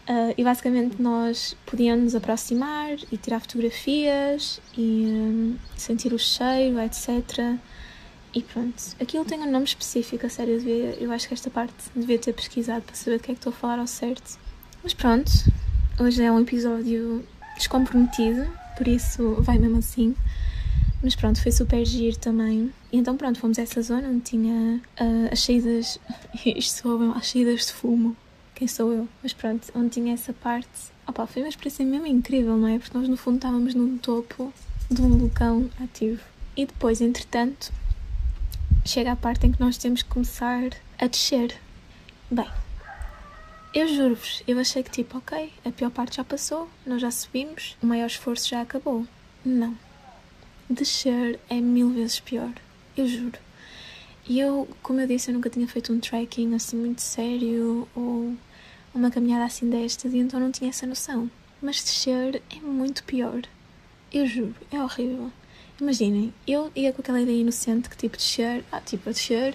uh, 0.08 0.34
e 0.38 0.44
basicamente 0.44 1.02
nós 1.02 1.56
podíamos 1.66 2.04
nos 2.04 2.16
aproximar 2.16 2.98
e 3.12 3.18
tirar 3.18 3.40
fotografias 3.40 4.62
e 4.78 5.06
um, 5.08 5.58
sentir 5.76 6.14
o 6.14 6.20
cheiro, 6.20 6.80
etc. 6.80 7.58
E 8.34 8.42
pronto, 8.42 8.84
aquilo 9.00 9.24
tem 9.26 9.40
um 9.40 9.52
nome 9.52 9.66
específico, 9.66 10.26
a 10.26 10.30
sério, 10.30 10.56
eu, 10.56 10.60
devia, 10.60 10.98
eu 11.00 11.12
acho 11.12 11.28
que 11.28 11.36
esta 11.36 11.52
parte 11.52 11.76
devia 11.96 12.18
ter 12.18 12.34
pesquisado 12.34 12.82
para 12.82 12.96
saber 12.96 13.18
do 13.18 13.24
que 13.24 13.32
é 13.32 13.36
que 13.36 13.40
estou 13.40 13.54
a 13.54 13.56
falar 13.56 13.78
ao 13.78 13.86
certo. 13.86 14.40
Mas 14.84 14.94
pronto, 14.94 15.32
hoje 16.00 16.24
é 16.24 16.32
um 16.32 16.40
episódio 16.40 17.24
descomprometido, 17.56 18.48
por 18.76 18.88
isso 18.88 19.36
vai 19.42 19.60
mesmo 19.60 19.78
assim. 19.78 20.16
Mas 21.04 21.16
pronto, 21.16 21.40
foi 21.42 21.52
super 21.52 21.86
giro 21.86 22.18
também. 22.18 22.74
E 22.92 22.98
então 22.98 23.16
pronto, 23.16 23.38
fomos 23.38 23.60
a 23.60 23.62
essa 23.62 23.82
zona 23.82 24.08
onde 24.08 24.22
tinha 24.22 24.82
uh, 25.00 25.30
as 25.32 25.42
saídas, 25.42 26.00
isto 26.44 26.82
soa 26.82 27.16
as 27.16 27.28
saídas 27.28 27.68
de 27.68 27.74
fumo. 27.74 28.16
Quem 28.56 28.68
sou 28.68 28.92
eu? 28.94 29.08
Mas 29.22 29.34
pronto, 29.34 29.68
onde 29.76 29.90
tinha 29.90 30.14
essa 30.14 30.34
parte. 30.34 30.92
Opa, 31.06 31.28
foi 31.28 31.42
uma 31.44 31.50
experiência 31.50 31.86
mesmo 31.86 32.08
incrível, 32.08 32.58
não 32.58 32.68
é? 32.68 32.80
Porque 32.80 32.98
nós 32.98 33.08
no 33.08 33.18
fundo 33.18 33.36
estávamos 33.36 33.76
no 33.76 33.98
topo 34.00 34.54
de 34.90 35.02
um 35.02 35.18
vulcão 35.18 35.70
ativo. 35.84 36.22
E 36.56 36.66
depois, 36.66 37.02
entretanto, 37.02 37.72
chega 38.86 39.14
a 39.14 39.16
parte 39.16 39.48
em 39.48 39.52
que 39.52 39.60
nós 39.60 39.78
temos 39.78 40.02
que 40.02 40.10
começar 40.10 40.72
a 41.00 41.08
descer. 41.08 41.56
Bem, 42.30 42.50
eu 43.74 43.88
juro-vos, 43.88 44.44
eu 44.48 44.60
achei 44.60 44.84
que 44.84 44.92
tipo, 44.92 45.18
ok, 45.18 45.52
a 45.66 45.72
pior 45.72 45.90
parte 45.90 46.18
já 46.18 46.24
passou, 46.24 46.70
nós 46.86 47.02
já 47.02 47.10
subimos, 47.10 47.78
o 47.82 47.86
maior 47.86 48.08
esforço 48.08 48.50
já 48.50 48.62
acabou. 48.62 49.08
Não. 49.44 49.78
Descer 50.70 51.40
é 51.50 51.56
mil 51.56 51.90
vezes 51.90 52.20
pior, 52.20 52.52
eu 52.96 53.08
juro. 53.08 53.40
E 54.28 54.40
eu, 54.40 54.68
como 54.82 55.02
eu 55.02 55.08
disse, 55.08 55.30
eu 55.30 55.34
nunca 55.34 55.50
tinha 55.50 55.68
feito 55.68 55.92
um 55.92 56.00
trekking 56.00 56.56
assim 56.56 56.78
muito 56.78 57.02
sério 57.02 57.88
ou 57.96 58.34
uma 58.94 59.12
caminhada 59.12 59.46
assim 59.46 59.70
destas 59.70 60.14
e 60.14 60.18
então 60.18 60.40
não 60.40 60.52
tinha 60.52 60.70
essa 60.70 60.86
noção. 60.86 61.30
Mas 61.62 61.84
descer 61.84 62.42
é 62.50 62.60
muito 62.60 63.04
pior. 63.04 63.42
Eu 64.12 64.26
juro, 64.28 64.56
é 64.72 64.82
horrível. 64.82 65.32
Imaginem, 65.84 66.34
eu 66.48 66.72
ia 66.74 66.94
com 66.94 67.02
aquela 67.02 67.22
ideia 67.22 67.42
inocente 67.42 67.90
que 67.90 67.98
tipo 67.98 68.16
descer, 68.16 68.64
ah, 68.72 68.80
tipo 68.80 69.10
a 69.10 69.12
descer, 69.12 69.54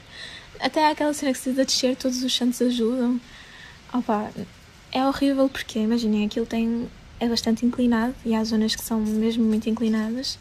até 0.61 0.85
há 0.85 0.91
aquela 0.91 1.15
cena 1.15 1.33
que 1.33 1.39
se 1.39 1.49
diz 1.49 1.59
a 1.59 1.65
descer, 1.65 1.97
todos 1.97 2.23
os 2.23 2.37
santos 2.37 2.61
ajudam. 2.61 3.19
Opa, 3.95 4.31
é 4.93 5.07
horrível 5.07 5.49
porque, 5.49 5.79
imaginem, 5.79 6.27
aquilo 6.27 6.45
tem, 6.45 6.87
é 7.19 7.27
bastante 7.27 7.65
inclinado 7.65 8.15
e 8.27 8.35
há 8.35 8.45
zonas 8.45 8.77
que 8.77 8.83
são 8.83 9.01
mesmo 9.01 9.43
muito 9.43 9.71
inclinadas. 9.71 10.39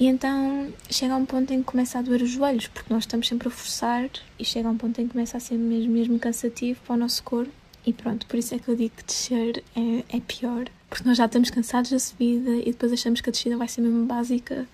E 0.00 0.06
então 0.08 0.72
chega 0.90 1.14
a 1.14 1.16
um 1.16 1.24
ponto 1.24 1.52
em 1.52 1.58
que 1.58 1.64
começa 1.64 2.00
a 2.00 2.02
doer 2.02 2.20
os 2.20 2.30
joelhos, 2.30 2.66
porque 2.66 2.92
nós 2.92 3.04
estamos 3.04 3.28
sempre 3.28 3.46
a 3.46 3.50
forçar 3.52 4.10
e 4.36 4.44
chega 4.44 4.66
a 4.66 4.72
um 4.72 4.76
ponto 4.76 5.00
em 5.00 5.06
que 5.06 5.12
começa 5.12 5.36
a 5.36 5.40
ser 5.40 5.56
mesmo, 5.56 5.92
mesmo 5.92 6.18
cansativo 6.18 6.80
para 6.84 6.94
o 6.94 6.98
nosso 6.98 7.22
corpo. 7.22 7.52
E 7.86 7.92
pronto, 7.92 8.26
por 8.26 8.36
isso 8.36 8.52
é 8.52 8.58
que 8.58 8.68
eu 8.68 8.74
digo 8.74 8.96
que 8.96 9.04
descer 9.04 9.62
é, 9.76 10.16
é 10.16 10.20
pior, 10.26 10.64
porque 10.90 11.08
nós 11.08 11.16
já 11.16 11.26
estamos 11.26 11.50
cansados 11.50 11.92
da 11.92 12.00
subida 12.00 12.50
e 12.50 12.64
depois 12.64 12.92
achamos 12.92 13.20
que 13.20 13.30
a 13.30 13.32
descida 13.32 13.56
vai 13.56 13.68
ser 13.68 13.80
mesmo 13.80 14.06
básica 14.06 14.66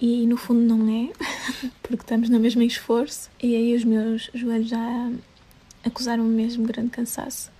e 0.00 0.26
no 0.26 0.36
fundo 0.36 0.60
não 0.60 0.88
é, 0.88 1.12
porque 1.82 2.02
estamos 2.02 2.28
no 2.28 2.40
mesmo 2.40 2.62
esforço. 2.62 3.30
E 3.42 3.54
aí 3.54 3.74
os 3.74 3.84
meus 3.84 4.30
joelhos 4.32 4.68
já 4.68 5.12
acusaram 5.84 6.24
mesmo 6.24 6.64
grande 6.64 6.90
cansaço. 6.90 7.50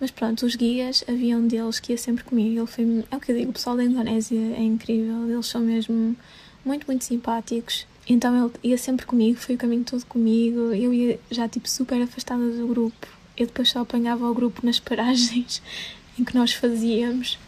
Mas 0.00 0.10
pronto, 0.10 0.44
os 0.44 0.56
guias, 0.56 1.04
havia 1.08 1.36
um 1.36 1.46
deles 1.46 1.78
que 1.78 1.92
ia 1.92 1.98
sempre 1.98 2.24
comigo. 2.24 2.58
Ele 2.60 2.66
foi, 2.66 3.04
é 3.10 3.16
o 3.16 3.20
que 3.20 3.30
eu 3.30 3.36
digo, 3.36 3.50
o 3.50 3.52
pessoal 3.52 3.76
da 3.76 3.84
Indonésia 3.84 4.38
é 4.56 4.62
incrível, 4.62 5.30
eles 5.30 5.46
são 5.46 5.60
mesmo 5.60 6.16
muito, 6.64 6.86
muito 6.86 7.04
simpáticos. 7.04 7.86
Então 8.08 8.46
ele 8.46 8.70
ia 8.70 8.78
sempre 8.78 9.06
comigo, 9.06 9.38
foi 9.38 9.54
o 9.54 9.58
caminho 9.58 9.84
todo 9.84 10.04
comigo. 10.06 10.72
Eu 10.72 10.92
ia 10.92 11.20
já 11.30 11.48
tipo 11.48 11.68
super 11.68 12.02
afastada 12.02 12.50
do 12.50 12.66
grupo. 12.66 13.06
Eu 13.36 13.46
depois 13.46 13.68
só 13.68 13.80
apanhava 13.80 14.28
o 14.28 14.34
grupo 14.34 14.64
nas 14.64 14.80
paragens 14.80 15.62
em 16.18 16.24
que 16.24 16.34
nós 16.34 16.52
fazíamos. 16.52 17.38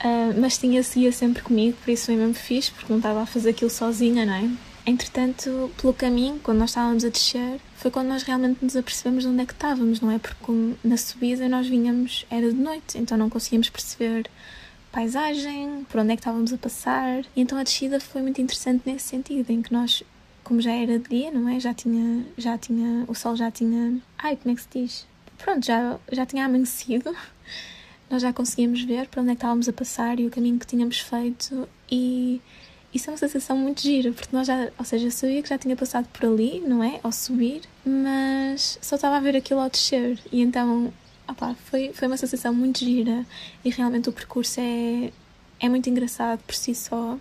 Uh, 0.00 0.38
mas 0.38 0.58
tinha 0.58 0.82
seguia 0.82 1.12
sempre 1.12 1.42
comigo, 1.42 1.76
por 1.82 1.90
isso 1.90 2.06
foi 2.06 2.16
mesmo 2.16 2.34
fixe, 2.34 2.70
porque 2.70 2.92
não 2.92 2.98
estava 2.98 3.22
a 3.22 3.26
fazer 3.26 3.50
aquilo 3.50 3.70
sozinha, 3.70 4.26
não 4.26 4.34
é? 4.34 4.50
Entretanto, 4.86 5.70
pelo 5.80 5.94
caminho, 5.94 6.38
quando 6.42 6.58
nós 6.58 6.70
estávamos 6.70 7.04
a 7.06 7.08
descer, 7.08 7.58
foi 7.74 7.90
quando 7.90 8.08
nós 8.08 8.22
realmente 8.22 8.62
nos 8.62 8.76
apercebemos 8.76 9.24
de 9.24 9.30
onde 9.30 9.42
é 9.42 9.46
que 9.46 9.54
estávamos, 9.54 10.00
não 10.00 10.10
é? 10.10 10.18
Porque 10.18 10.74
na 10.84 10.98
subida 10.98 11.48
nós 11.48 11.66
vinhamos, 11.66 12.26
era 12.30 12.52
de 12.52 12.60
noite, 12.60 12.98
então 12.98 13.16
não 13.16 13.30
conseguíamos 13.30 13.70
perceber 13.70 14.28
paisagem, 14.92 15.86
por 15.88 16.00
onde 16.00 16.12
é 16.12 16.16
que 16.16 16.20
estávamos 16.20 16.52
a 16.52 16.58
passar. 16.58 17.24
E 17.34 17.40
então 17.40 17.56
a 17.56 17.62
descida 17.62 17.98
foi 17.98 18.20
muito 18.20 18.42
interessante 18.42 18.82
nesse 18.84 19.08
sentido, 19.08 19.50
em 19.50 19.62
que 19.62 19.72
nós, 19.72 20.02
como 20.42 20.60
já 20.60 20.72
era 20.72 20.98
de 20.98 21.08
dia, 21.08 21.30
não 21.30 21.48
é? 21.48 21.58
Já 21.58 21.72
tinha, 21.72 22.26
já 22.36 22.58
tinha, 22.58 23.04
o 23.08 23.14
sol 23.14 23.36
já 23.36 23.50
tinha, 23.50 23.98
ai, 24.18 24.36
como 24.36 24.52
é 24.52 24.54
que 24.54 24.62
se 24.62 24.68
diz? 24.72 25.06
Pronto, 25.38 25.64
já, 25.64 25.98
já 26.12 26.26
tinha 26.26 26.44
amanhecido. 26.44 27.14
Nós 28.10 28.22
já 28.22 28.32
conseguíamos 28.32 28.82
ver 28.82 29.08
para 29.08 29.22
onde 29.22 29.30
é 29.30 29.34
que 29.34 29.38
estávamos 29.38 29.68
a 29.68 29.72
passar 29.72 30.20
e 30.20 30.26
o 30.26 30.30
caminho 30.30 30.58
que 30.58 30.66
tínhamos 30.66 31.00
feito 31.00 31.68
e 31.90 32.40
isso 32.94 33.10
é 33.10 33.12
uma 33.12 33.18
sensação 33.18 33.56
muito 33.56 33.82
gira, 33.82 34.12
porque 34.12 34.34
nós 34.34 34.46
já, 34.46 34.70
ou 34.78 34.84
seja, 34.84 35.10
sabia 35.10 35.42
que 35.42 35.48
já 35.48 35.58
tinha 35.58 35.74
passado 35.74 36.06
por 36.12 36.26
ali, 36.26 36.60
não 36.60 36.82
é? 36.82 37.00
Ao 37.02 37.10
subir, 37.10 37.62
mas 37.84 38.78
só 38.80 38.94
estava 38.94 39.16
a 39.16 39.20
ver 39.20 39.36
aquilo 39.36 39.58
ao 39.58 39.68
descer. 39.68 40.16
E 40.30 40.40
então, 40.40 40.92
opá, 41.28 41.56
foi, 41.64 41.92
foi 41.92 42.06
uma 42.06 42.16
sensação 42.16 42.54
muito 42.54 42.78
gira 42.78 43.26
e 43.64 43.70
realmente 43.70 44.08
o 44.08 44.12
percurso 44.12 44.60
é, 44.60 45.10
é 45.58 45.68
muito 45.68 45.90
engraçado 45.90 46.38
por 46.46 46.54
si 46.54 46.72
só. 46.72 47.18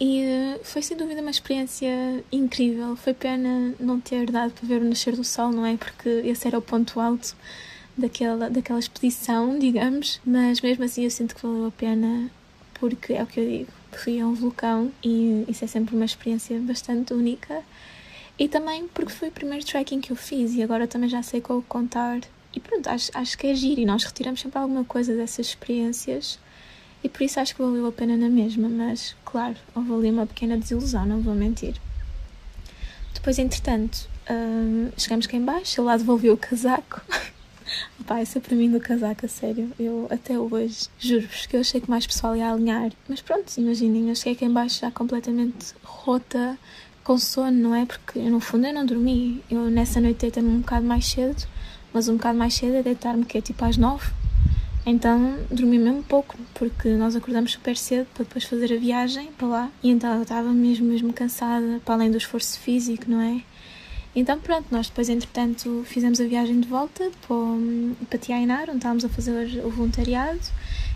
E 0.00 0.22
eh, 0.22 0.60
foi 0.64 0.80
sem 0.80 0.96
dúvida 0.96 1.20
uma 1.20 1.30
experiência 1.30 2.24
incrível. 2.32 2.96
Foi 2.96 3.12
pena 3.12 3.74
não 3.78 4.00
ter 4.00 4.30
dado 4.30 4.52
para 4.52 4.66
ver 4.66 4.80
o 4.80 4.84
nascer 4.84 5.14
do 5.14 5.22
sol, 5.22 5.50
não 5.52 5.66
é? 5.66 5.76
Porque 5.76 6.08
esse 6.24 6.46
era 6.48 6.58
o 6.58 6.62
ponto 6.62 6.98
alto 6.98 7.36
daquela, 7.96 8.50
daquela 8.50 8.78
expedição, 8.78 9.58
digamos. 9.58 10.20
Mas 10.24 10.60
mesmo 10.60 10.84
assim 10.84 11.04
eu 11.04 11.10
sinto 11.10 11.34
que 11.34 11.42
valeu 11.42 11.66
a 11.66 11.70
pena, 11.70 12.30
porque 12.74 13.12
é 13.14 13.22
o 13.22 13.26
que 13.26 13.40
eu 13.40 13.48
digo 13.48 13.82
fui 13.96 14.20
a 14.20 14.26
um 14.26 14.34
vulcão 14.34 14.90
e 15.02 15.44
isso 15.48 15.64
é 15.64 15.68
sempre 15.68 15.94
uma 15.94 16.04
experiência 16.04 16.58
bastante 16.60 17.12
única. 17.12 17.62
E 18.38 18.48
também 18.48 18.88
porque 18.88 19.12
foi 19.12 19.28
o 19.28 19.32
primeiro 19.32 19.64
trekking 19.64 20.00
que 20.00 20.10
eu 20.10 20.16
fiz 20.16 20.54
e 20.54 20.62
agora 20.62 20.86
também 20.86 21.08
já 21.08 21.22
sei 21.22 21.40
qual 21.40 21.62
contar. 21.62 22.20
E 22.54 22.60
pronto, 22.60 22.88
acho, 22.88 23.10
acho 23.14 23.38
que 23.38 23.46
é 23.46 23.54
giro 23.54 23.80
e 23.80 23.84
nós 23.84 24.04
retiramos 24.04 24.40
sempre 24.40 24.58
alguma 24.58 24.84
coisa 24.84 25.14
dessas 25.14 25.46
experiências 25.46 26.38
e 27.04 27.08
por 27.08 27.22
isso 27.22 27.40
acho 27.40 27.54
que 27.54 27.62
valeu 27.62 27.86
a 27.86 27.92
pena 27.92 28.16
na 28.16 28.28
mesma, 28.28 28.68
mas 28.68 29.14
claro, 29.24 29.56
houve 29.74 29.92
ali 29.92 30.10
uma 30.10 30.26
pequena 30.26 30.56
desilusão, 30.56 31.04
não 31.06 31.20
vou 31.20 31.34
mentir. 31.34 31.74
Depois, 33.14 33.38
entretanto, 33.38 34.08
hum, 34.30 34.90
chegamos 34.96 35.26
cá 35.26 35.36
em 35.36 35.44
baixo, 35.44 35.80
ele 35.80 35.86
lá 35.86 35.96
devolveu 35.96 36.34
o 36.34 36.36
casaco 36.36 37.00
Pá, 38.06 38.20
essa 38.20 38.40
para 38.40 38.56
mim 38.56 38.70
do 38.70 38.80
casaco, 38.80 39.26
a 39.26 39.28
sério. 39.28 39.70
Eu 39.78 40.06
até 40.10 40.38
hoje 40.38 40.88
juro-vos 40.98 41.46
que 41.46 41.56
eu 41.56 41.60
achei 41.60 41.80
que 41.80 41.90
mais 41.90 42.06
pessoal 42.06 42.36
ia 42.36 42.50
alinhar. 42.50 42.90
Mas 43.08 43.20
pronto, 43.20 43.52
imaginem, 43.56 44.08
eu 44.08 44.16
cheguei 44.16 44.32
aqui 44.32 44.44
em 44.44 44.52
baixo 44.52 44.80
já 44.80 44.90
completamente 44.90 45.74
rota, 45.82 46.58
com 47.04 47.18
sono, 47.18 47.52
não 47.52 47.74
é? 47.74 47.86
Porque 47.86 48.18
no 48.18 48.40
fundo 48.40 48.66
eu 48.66 48.74
não 48.74 48.84
dormi. 48.86 49.42
Eu 49.50 49.70
nessa 49.70 50.00
noite 50.00 50.20
deitei-me 50.20 50.48
um 50.48 50.60
bocado 50.60 50.86
mais 50.86 51.06
cedo, 51.06 51.46
mas 51.92 52.08
um 52.08 52.16
bocado 52.16 52.38
mais 52.38 52.54
cedo 52.54 52.76
é 52.76 52.82
deitar-me 52.82 53.24
que 53.24 53.38
é 53.38 53.40
tipo 53.40 53.64
às 53.64 53.76
nove. 53.76 54.10
Então 54.84 55.38
dormi 55.48 55.78
mesmo 55.78 56.02
pouco, 56.02 56.36
porque 56.54 56.88
nós 56.88 57.14
acordamos 57.14 57.52
super 57.52 57.76
cedo 57.76 58.06
para 58.14 58.24
depois 58.24 58.44
fazer 58.44 58.74
a 58.74 58.78
viagem 58.78 59.30
para 59.38 59.46
lá. 59.46 59.70
E 59.82 59.90
então 59.90 60.12
eu 60.16 60.22
estava 60.22 60.52
mesmo, 60.52 60.86
mesmo 60.86 61.12
cansada, 61.12 61.80
para 61.84 61.94
além 61.94 62.10
do 62.10 62.16
esforço 62.16 62.58
físico, 62.58 63.04
não 63.08 63.20
é? 63.20 63.42
Então 64.14 64.38
pronto, 64.38 64.66
nós 64.70 64.88
depois 64.88 65.08
entretanto 65.08 65.84
fizemos 65.86 66.20
a 66.20 66.24
viagem 66.24 66.60
de 66.60 66.68
volta 66.68 67.10
para, 67.26 68.06
para 68.10 68.18
Tiainar, 68.18 68.68
onde 68.68 68.76
estávamos 68.76 69.04
a 69.04 69.08
fazer 69.08 69.62
o 69.64 69.70
voluntariado. 69.70 70.40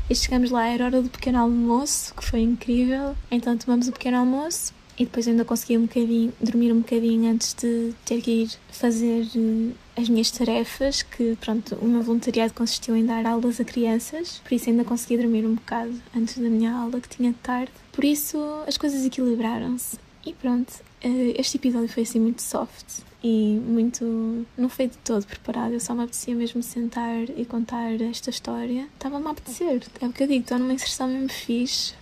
E 0.08 0.14
chegamos 0.14 0.50
lá, 0.50 0.68
era 0.68 0.84
hora 0.84 1.02
do 1.02 1.08
pequeno 1.08 1.38
almoço, 1.38 2.14
que 2.14 2.24
foi 2.24 2.40
incrível. 2.40 3.16
Então 3.30 3.56
tomamos 3.56 3.88
o 3.88 3.92
pequeno 3.92 4.18
almoço 4.18 4.74
e 4.98 5.04
depois 5.04 5.26
ainda 5.26 5.44
consegui 5.44 5.78
um 5.78 5.82
bocadinho, 5.82 6.32
dormir 6.40 6.72
um 6.72 6.80
bocadinho 6.80 7.30
antes 7.30 7.54
de 7.54 7.92
ter 8.04 8.20
que 8.20 8.30
ir 8.30 8.50
fazer 8.70 9.26
eh, 9.34 10.00
as 10.00 10.08
minhas 10.08 10.30
tarefas, 10.30 11.02
que 11.02 11.36
pronto, 11.40 11.74
o 11.76 11.86
meu 11.86 12.02
voluntariado 12.02 12.54
consistiu 12.54 12.96
em 12.96 13.04
dar 13.04 13.26
aulas 13.26 13.60
a 13.60 13.64
crianças, 13.64 14.40
por 14.44 14.54
isso 14.54 14.70
ainda 14.70 14.84
consegui 14.84 15.18
dormir 15.18 15.44
um 15.44 15.54
bocado 15.54 15.92
antes 16.14 16.38
da 16.38 16.48
minha 16.48 16.72
aula 16.72 17.00
que 17.00 17.08
tinha 17.08 17.30
de 17.30 17.38
tarde. 17.38 17.72
Por 17.92 18.04
isso 18.04 18.38
as 18.66 18.76
coisas 18.78 19.04
equilibraram-se. 19.04 19.98
E 20.24 20.32
pronto, 20.32 20.72
eh, 21.02 21.34
este 21.36 21.56
episódio 21.56 21.88
foi 21.88 22.02
assim 22.04 22.20
muito 22.20 22.42
soft 22.42 23.05
e 23.22 23.60
muito. 23.64 24.46
não 24.56 24.68
foi 24.68 24.88
de 24.88 24.96
todo 24.98 25.26
preparado. 25.26 25.72
Eu 25.72 25.80
só 25.80 25.94
me 25.94 26.02
apetecia 26.02 26.34
mesmo 26.34 26.62
sentar 26.62 27.24
e 27.36 27.44
contar 27.44 28.00
esta 28.00 28.30
história. 28.30 28.88
Estava-me 28.94 29.26
a 29.26 29.30
apetecer. 29.30 29.82
É 30.00 30.06
o 30.06 30.12
que 30.12 30.22
eu 30.22 30.26
digo, 30.26 30.42
estou 30.42 30.58
numa 30.58 30.72
inserção 30.72 31.08
mesmo 31.08 31.28
fixe 31.28 31.94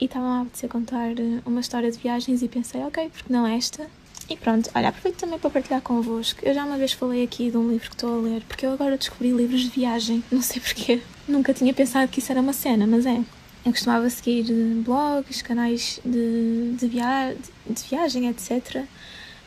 e 0.00 0.04
estava 0.04 0.26
a 0.26 0.40
apetecer 0.42 0.68
contar 0.68 1.18
eh, 1.18 1.42
uma 1.44 1.60
história 1.60 1.90
de 1.90 1.98
viagens 1.98 2.42
e 2.42 2.48
pensei, 2.48 2.82
ok, 2.82 3.10
porque 3.10 3.32
não 3.32 3.46
esta? 3.46 3.86
E 4.30 4.36
pronto, 4.36 4.70
olha, 4.74 4.90
aproveito 4.90 5.16
também 5.16 5.38
para 5.38 5.50
partilhar 5.50 5.80
convosco. 5.80 6.40
Eu 6.42 6.54
já 6.54 6.64
uma 6.64 6.76
vez 6.76 6.92
falei 6.92 7.24
aqui 7.24 7.50
de 7.50 7.56
um 7.56 7.70
livro 7.70 7.88
que 7.88 7.96
estou 7.96 8.18
a 8.18 8.22
ler, 8.22 8.42
porque 8.46 8.66
eu 8.66 8.72
agora 8.72 8.96
descobri 8.96 9.30
livros 9.30 9.62
de 9.62 9.70
viagem, 9.70 10.22
não 10.30 10.42
sei 10.42 10.60
porquê. 10.60 11.00
Nunca 11.26 11.52
tinha 11.54 11.72
pensado 11.72 12.08
que 12.08 12.20
isso 12.20 12.30
era 12.30 12.40
uma 12.40 12.52
cena, 12.52 12.86
mas 12.86 13.06
é. 13.06 13.20
Eu 13.64 13.72
costumava 13.72 14.08
seguir 14.10 14.46
eh, 14.50 14.82
blogs, 14.82 15.42
canais 15.42 16.00
de, 16.04 16.74
de, 16.78 16.86
via 16.86 17.34
de 17.66 17.82
viagem, 17.82 18.28
etc 18.28 18.86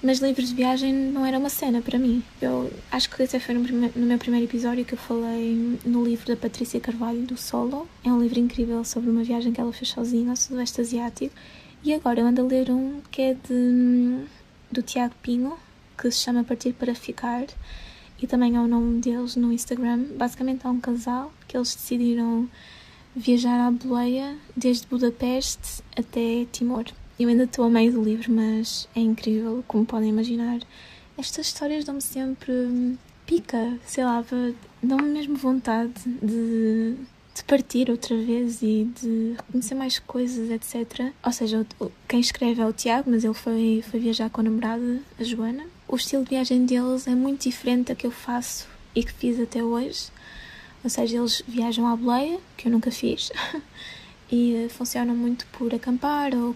mas 0.03 0.19
livros 0.19 0.49
de 0.49 0.55
viagem 0.55 0.93
não 0.93 1.25
era 1.25 1.37
uma 1.37 1.49
cena 1.49 1.81
para 1.81 1.99
mim. 1.99 2.23
Eu 2.41 2.71
acho 2.91 3.09
que 3.09 3.21
até 3.21 3.39
foi 3.39 3.53
no, 3.53 3.61
no, 3.61 4.05
meu 4.07 4.17
primeiro 4.17 4.45
episódio 4.45 4.83
que 4.83 4.93
eu 4.93 4.97
falei 4.97 5.79
no 5.85 6.03
livro 6.03 6.27
da 6.27 6.35
Patrícia 6.35 6.79
Carvalho, 6.79 7.21
do 7.21 7.37
Solo. 7.37 7.87
É 8.03 8.11
um 8.11 8.21
livro 8.21 8.39
incrível 8.39 8.83
sobre 8.83 9.11
uma 9.11 9.23
viagem 9.23 9.53
que 9.53 9.61
ela 9.61 9.71
fez 9.71 9.89
sozinha 9.89 10.31
ao 10.31 10.35
Sudoeste 10.35 10.81
Asiático. 10.81 11.35
E 11.83 11.93
agora 11.93 12.19
eu 12.19 12.27
ando 12.27 12.41
a 12.41 12.45
ler 12.45 12.71
um 12.71 13.01
que 13.11 13.21
é 13.21 13.33
de, 13.33 14.25
do 14.71 14.81
Tiago 14.81 15.13
Pinho, 15.21 15.53
que 15.97 16.09
se 16.09 16.19
chama 16.19 16.43
Partir 16.43 16.73
para 16.73 16.95
Ficar. 16.95 17.45
E 18.19 18.25
também 18.25 18.55
é 18.55 18.59
o 18.59 18.67
nome 18.67 19.01
deles 19.01 19.35
no 19.35 19.51
Instagram. 19.51 20.05
Basicamente 20.15 20.65
é 20.65 20.69
um 20.69 20.79
casal 20.79 21.31
que 21.47 21.55
eles 21.55 21.75
decidiram 21.75 22.49
viajar 23.15 23.67
à 23.67 23.71
boleia 23.71 24.35
desde 24.55 24.87
Budapeste 24.87 25.83
até 25.95 26.45
Timor. 26.51 26.85
Eu 27.21 27.29
ainda 27.29 27.43
estou 27.43 27.65
a 27.65 27.69
meio 27.69 27.91
do 27.91 28.01
livro, 28.01 28.33
mas 28.33 28.89
é 28.95 28.99
incrível, 28.99 29.63
como 29.67 29.85
podem 29.85 30.09
imaginar. 30.09 30.59
Estas 31.15 31.45
histórias 31.45 31.85
dão-me 31.85 32.01
sempre 32.01 32.51
hum, 32.51 32.97
pica, 33.27 33.77
sei 33.85 34.03
lá, 34.03 34.25
dão-me 34.81 35.07
mesmo 35.07 35.35
vontade 35.35 35.93
de, 36.03 36.95
de 37.35 37.43
partir 37.45 37.91
outra 37.91 38.17
vez 38.17 38.63
e 38.63 38.91
de 38.99 39.35
reconhecer 39.37 39.75
mais 39.75 39.99
coisas, 39.99 40.49
etc. 40.49 41.13
Ou 41.23 41.31
seja, 41.31 41.63
quem 42.07 42.19
escreve 42.19 42.59
é 42.59 42.65
o 42.65 42.73
Tiago, 42.73 43.11
mas 43.11 43.23
ele 43.23 43.35
foi, 43.35 43.83
foi 43.87 43.99
viajar 43.99 44.31
com 44.31 44.41
a 44.41 44.45
namorada, 44.45 44.99
a 45.19 45.23
Joana. 45.23 45.65
O 45.87 45.97
estilo 45.97 46.23
de 46.23 46.31
viagem 46.31 46.65
deles 46.65 47.05
é 47.05 47.13
muito 47.13 47.43
diferente 47.47 47.89
da 47.89 47.95
que 47.95 48.07
eu 48.07 48.11
faço 48.11 48.67
e 48.95 49.03
que 49.03 49.13
fiz 49.13 49.39
até 49.39 49.63
hoje. 49.63 50.07
Ou 50.83 50.89
seja, 50.89 51.17
eles 51.17 51.43
viajam 51.47 51.85
à 51.85 51.95
boleia, 51.95 52.39
que 52.57 52.67
eu 52.67 52.71
nunca 52.71 52.89
fiz. 52.89 53.31
e 54.31 54.67
funcionam 54.69 55.15
muito 55.15 55.45
por 55.47 55.73
acampar 55.75 56.33
ou 56.33 56.55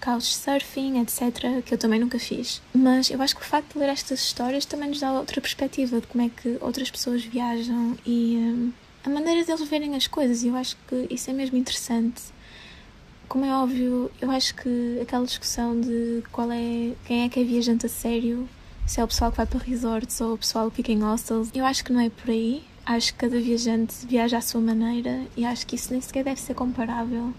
couchsurfing, 0.00 1.00
etc., 1.00 1.62
que 1.64 1.72
eu 1.72 1.78
também 1.78 2.00
nunca 2.00 2.18
fiz. 2.18 2.60
Mas 2.74 3.10
eu 3.10 3.22
acho 3.22 3.36
que 3.36 3.42
o 3.42 3.44
facto 3.44 3.74
de 3.74 3.78
ler 3.78 3.90
estas 3.90 4.20
histórias 4.20 4.64
também 4.64 4.88
nos 4.88 5.00
dá 5.00 5.12
outra 5.12 5.40
perspectiva 5.40 6.00
de 6.00 6.06
como 6.06 6.24
é 6.24 6.28
que 6.28 6.58
outras 6.60 6.90
pessoas 6.90 7.24
viajam 7.24 7.96
e 8.04 8.36
um, 8.36 8.72
a 9.04 9.08
maneira 9.08 9.44
deles 9.44 9.68
verem 9.68 9.94
as 9.94 10.06
coisas, 10.06 10.42
e 10.42 10.48
eu 10.48 10.56
acho 10.56 10.76
que 10.88 11.06
isso 11.08 11.30
é 11.30 11.32
mesmo 11.32 11.56
interessante. 11.56 12.22
Como 13.28 13.44
é 13.44 13.54
óbvio, 13.54 14.10
eu 14.20 14.30
acho 14.30 14.54
que 14.54 14.98
aquela 15.00 15.24
discussão 15.24 15.80
de 15.80 16.22
qual 16.32 16.50
é 16.50 16.92
quem 17.06 17.24
é 17.24 17.28
que 17.28 17.40
é 17.40 17.44
viajante 17.44 17.86
a 17.86 17.88
sério, 17.88 18.48
se 18.86 19.00
é 19.00 19.04
o 19.04 19.08
pessoal 19.08 19.30
que 19.30 19.36
vai 19.36 19.46
para 19.46 19.58
resorts 19.60 20.20
ou 20.20 20.34
o 20.34 20.38
pessoal 20.38 20.68
que 20.68 20.76
fica 20.76 20.92
em 20.92 21.00
hostels, 21.00 21.50
eu 21.54 21.64
acho 21.64 21.84
que 21.84 21.92
não 21.92 22.00
é 22.00 22.10
por 22.10 22.30
aí 22.30 22.64
Acho 22.86 23.12
que 23.14 23.20
cada 23.20 23.40
viajante 23.40 24.06
viaja 24.06 24.38
à 24.38 24.40
sua 24.40 24.60
maneira 24.60 25.26
e 25.36 25.44
acho 25.44 25.66
que 25.66 25.74
isso 25.74 25.90
nem 25.90 26.00
sequer 26.00 26.24
deve 26.24 26.40
ser 26.40 26.54
comparável. 26.54 27.32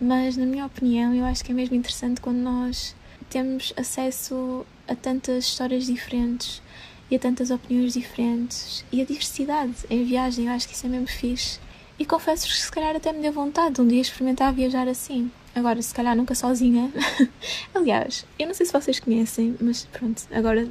Mas, 0.00 0.36
na 0.36 0.46
minha 0.46 0.66
opinião, 0.66 1.12
eu 1.12 1.24
acho 1.24 1.44
que 1.44 1.50
é 1.50 1.54
mesmo 1.54 1.74
interessante 1.74 2.20
quando 2.20 2.38
nós 2.38 2.94
temos 3.28 3.72
acesso 3.76 4.64
a 4.86 4.94
tantas 4.94 5.44
histórias 5.44 5.86
diferentes 5.86 6.62
e 7.10 7.16
a 7.16 7.18
tantas 7.18 7.50
opiniões 7.50 7.94
diferentes 7.94 8.84
e 8.92 9.02
a 9.02 9.04
diversidade 9.04 9.74
em 9.90 10.04
viagem. 10.04 10.46
Eu 10.46 10.52
acho 10.52 10.68
que 10.68 10.74
isso 10.74 10.86
é 10.86 10.88
mesmo 10.88 11.08
fixe. 11.08 11.58
E 11.98 12.04
confesso-vos 12.04 12.54
que 12.54 12.62
se 12.62 12.70
calhar 12.70 12.94
até 12.94 13.12
me 13.12 13.20
deu 13.20 13.32
vontade 13.32 13.74
de 13.74 13.80
um 13.80 13.88
dia 13.88 14.00
experimentar 14.00 14.52
viajar 14.52 14.86
assim. 14.86 15.28
Agora, 15.54 15.82
se 15.82 15.92
calhar 15.92 16.14
nunca 16.14 16.36
sozinha. 16.36 16.92
Aliás, 17.74 18.24
eu 18.38 18.46
não 18.46 18.54
sei 18.54 18.66
se 18.66 18.72
vocês 18.72 19.00
conhecem, 19.00 19.56
mas 19.60 19.84
pronto, 19.86 20.22
agora 20.30 20.68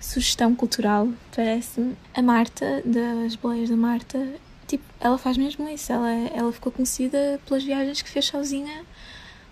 sugestão 0.00 0.54
cultural, 0.54 1.08
parece-me. 1.34 1.96
A 2.14 2.22
Marta, 2.22 2.82
das 2.84 3.34
boleias 3.36 3.68
da 3.68 3.76
Marta, 3.76 4.34
tipo, 4.66 4.84
ela 5.00 5.18
faz 5.18 5.36
mesmo 5.36 5.68
isso. 5.68 5.92
Ela, 5.92 6.10
ela 6.34 6.52
ficou 6.52 6.72
conhecida 6.72 7.40
pelas 7.46 7.64
viagens 7.64 8.02
que 8.02 8.08
fez 8.08 8.26
sozinha 8.26 8.84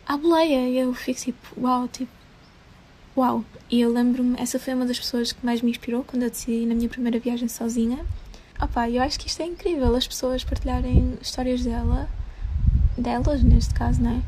à 0.06 0.16
boleia. 0.16 0.68
E 0.68 0.78
eu 0.78 0.94
fico 0.94 1.20
tipo, 1.20 1.60
uau, 1.60 1.88
tipo, 1.88 2.12
uau. 3.16 3.44
E 3.70 3.80
eu 3.80 3.92
lembro-me, 3.92 4.38
essa 4.38 4.58
foi 4.58 4.74
uma 4.74 4.86
das 4.86 4.98
pessoas 4.98 5.32
que 5.32 5.44
mais 5.44 5.60
me 5.62 5.70
inspirou 5.70 6.04
quando 6.04 6.22
eu 6.22 6.30
decidi 6.30 6.66
na 6.66 6.74
minha 6.74 6.88
primeira 6.88 7.18
viagem 7.18 7.48
sozinha. 7.48 8.04
Opa, 8.60 8.88
eu 8.88 9.02
acho 9.02 9.18
que 9.18 9.28
isto 9.28 9.42
é 9.42 9.46
incrível, 9.46 9.94
as 9.94 10.06
pessoas 10.06 10.42
partilharem 10.42 11.18
histórias 11.20 11.62
dela, 11.62 12.08
delas 12.96 13.42
neste 13.42 13.74
caso, 13.74 14.00
não 14.00 14.12
é? 14.12 14.22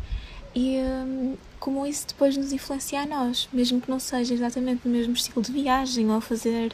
E, 0.59 0.77
hum, 0.81 1.37
como 1.61 1.87
isso 1.87 2.09
depois 2.09 2.37
nos 2.37 2.53
influencia 2.53 3.03
a 3.03 3.07
nós, 3.07 3.49
mesmo 3.53 3.81
que 3.81 3.89
não 3.89 4.01
seja 4.01 4.35
exatamente 4.35 4.89
o 4.89 4.91
mesmo 4.91 5.13
estilo 5.13 5.41
de 5.41 5.53
viagem 5.53 6.11
ou 6.11 6.21
fazer 6.21 6.73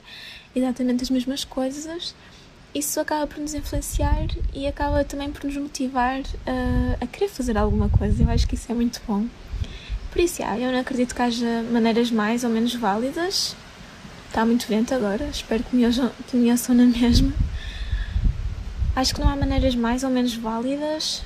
exatamente 0.57 1.03
as 1.03 1.11
mesmas 1.11 1.45
coisas, 1.45 2.15
isso 2.75 2.99
acaba 2.99 3.27
por 3.27 3.39
nos 3.39 3.53
influenciar 3.53 4.27
e 4.55 4.67
acaba 4.67 5.05
também 5.05 5.31
por 5.31 5.45
nos 5.45 5.55
motivar 5.59 6.23
a, 6.47 7.05
a 7.05 7.07
querer 7.07 7.29
fazer 7.29 7.59
alguma 7.59 7.91
coisa. 7.91 8.23
Eu 8.23 8.31
acho 8.31 8.49
que 8.49 8.55
isso 8.55 8.73
é 8.73 8.75
muito 8.75 9.03
bom. 9.07 9.27
Por 10.11 10.19
isso, 10.19 10.43
ah, 10.43 10.59
eu 10.59 10.73
não 10.73 10.81
acredito 10.81 11.15
que 11.15 11.21
haja 11.21 11.63
maneiras 11.71 12.11
mais 12.11 12.43
ou 12.43 12.49
menos 12.49 12.75
válidas. 12.75 13.55
Está 14.29 14.47
muito 14.47 14.67
vento 14.67 14.95
agora, 14.95 15.27
espero 15.27 15.63
que 15.63 15.77
me, 15.77 15.85
ouçam, 15.85 16.11
que 16.27 16.39
me 16.39 16.51
ouçam 16.51 16.75
na 16.75 16.87
mesma. 16.89 17.35
Acho 18.97 19.15
que 19.15 19.21
não 19.21 19.29
há 19.29 19.37
maneiras 19.37 19.75
mais 19.75 20.03
ou 20.05 20.09
menos 20.09 20.35
válidas 20.35 21.23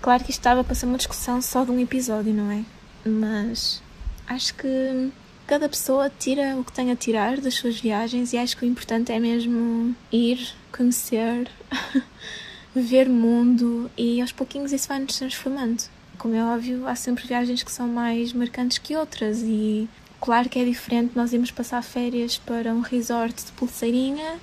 claro 0.00 0.24
que 0.24 0.30
isto 0.30 0.40
estava 0.40 0.64
para 0.64 0.74
ser 0.74 0.86
uma 0.86 0.96
discussão 0.96 1.40
só 1.42 1.64
de 1.64 1.70
um 1.70 1.78
episódio, 1.78 2.32
não 2.32 2.50
é? 2.50 2.64
Mas 3.04 3.82
acho 4.26 4.54
que 4.54 5.12
cada 5.46 5.68
pessoa 5.68 6.10
tira 6.10 6.56
o 6.56 6.64
que 6.64 6.72
tem 6.72 6.90
a 6.90 6.96
tirar 6.96 7.40
das 7.40 7.54
suas 7.54 7.78
viagens 7.78 8.32
e 8.32 8.38
acho 8.38 8.56
que 8.56 8.64
o 8.64 8.68
importante 8.68 9.12
é 9.12 9.20
mesmo 9.20 9.94
ir, 10.10 10.54
conhecer, 10.74 11.50
ver 12.74 13.08
mundo 13.08 13.90
e 13.96 14.20
aos 14.20 14.32
pouquinhos 14.32 14.72
isso 14.72 14.88
vai 14.88 14.98
nos 15.00 15.18
transformando. 15.18 15.84
Como 16.18 16.34
é 16.34 16.44
óbvio, 16.44 16.86
há 16.86 16.94
sempre 16.94 17.26
viagens 17.26 17.62
que 17.62 17.72
são 17.72 17.88
mais 17.88 18.32
marcantes 18.32 18.78
que 18.78 18.96
outras 18.96 19.42
e 19.42 19.88
claro 20.20 20.48
que 20.48 20.58
é 20.58 20.64
diferente 20.64 21.12
nós 21.16 21.32
irmos 21.32 21.50
passar 21.50 21.82
férias 21.82 22.38
para 22.38 22.72
um 22.72 22.80
resort 22.80 23.44
de 23.44 23.52
pulseirinha 23.52 24.38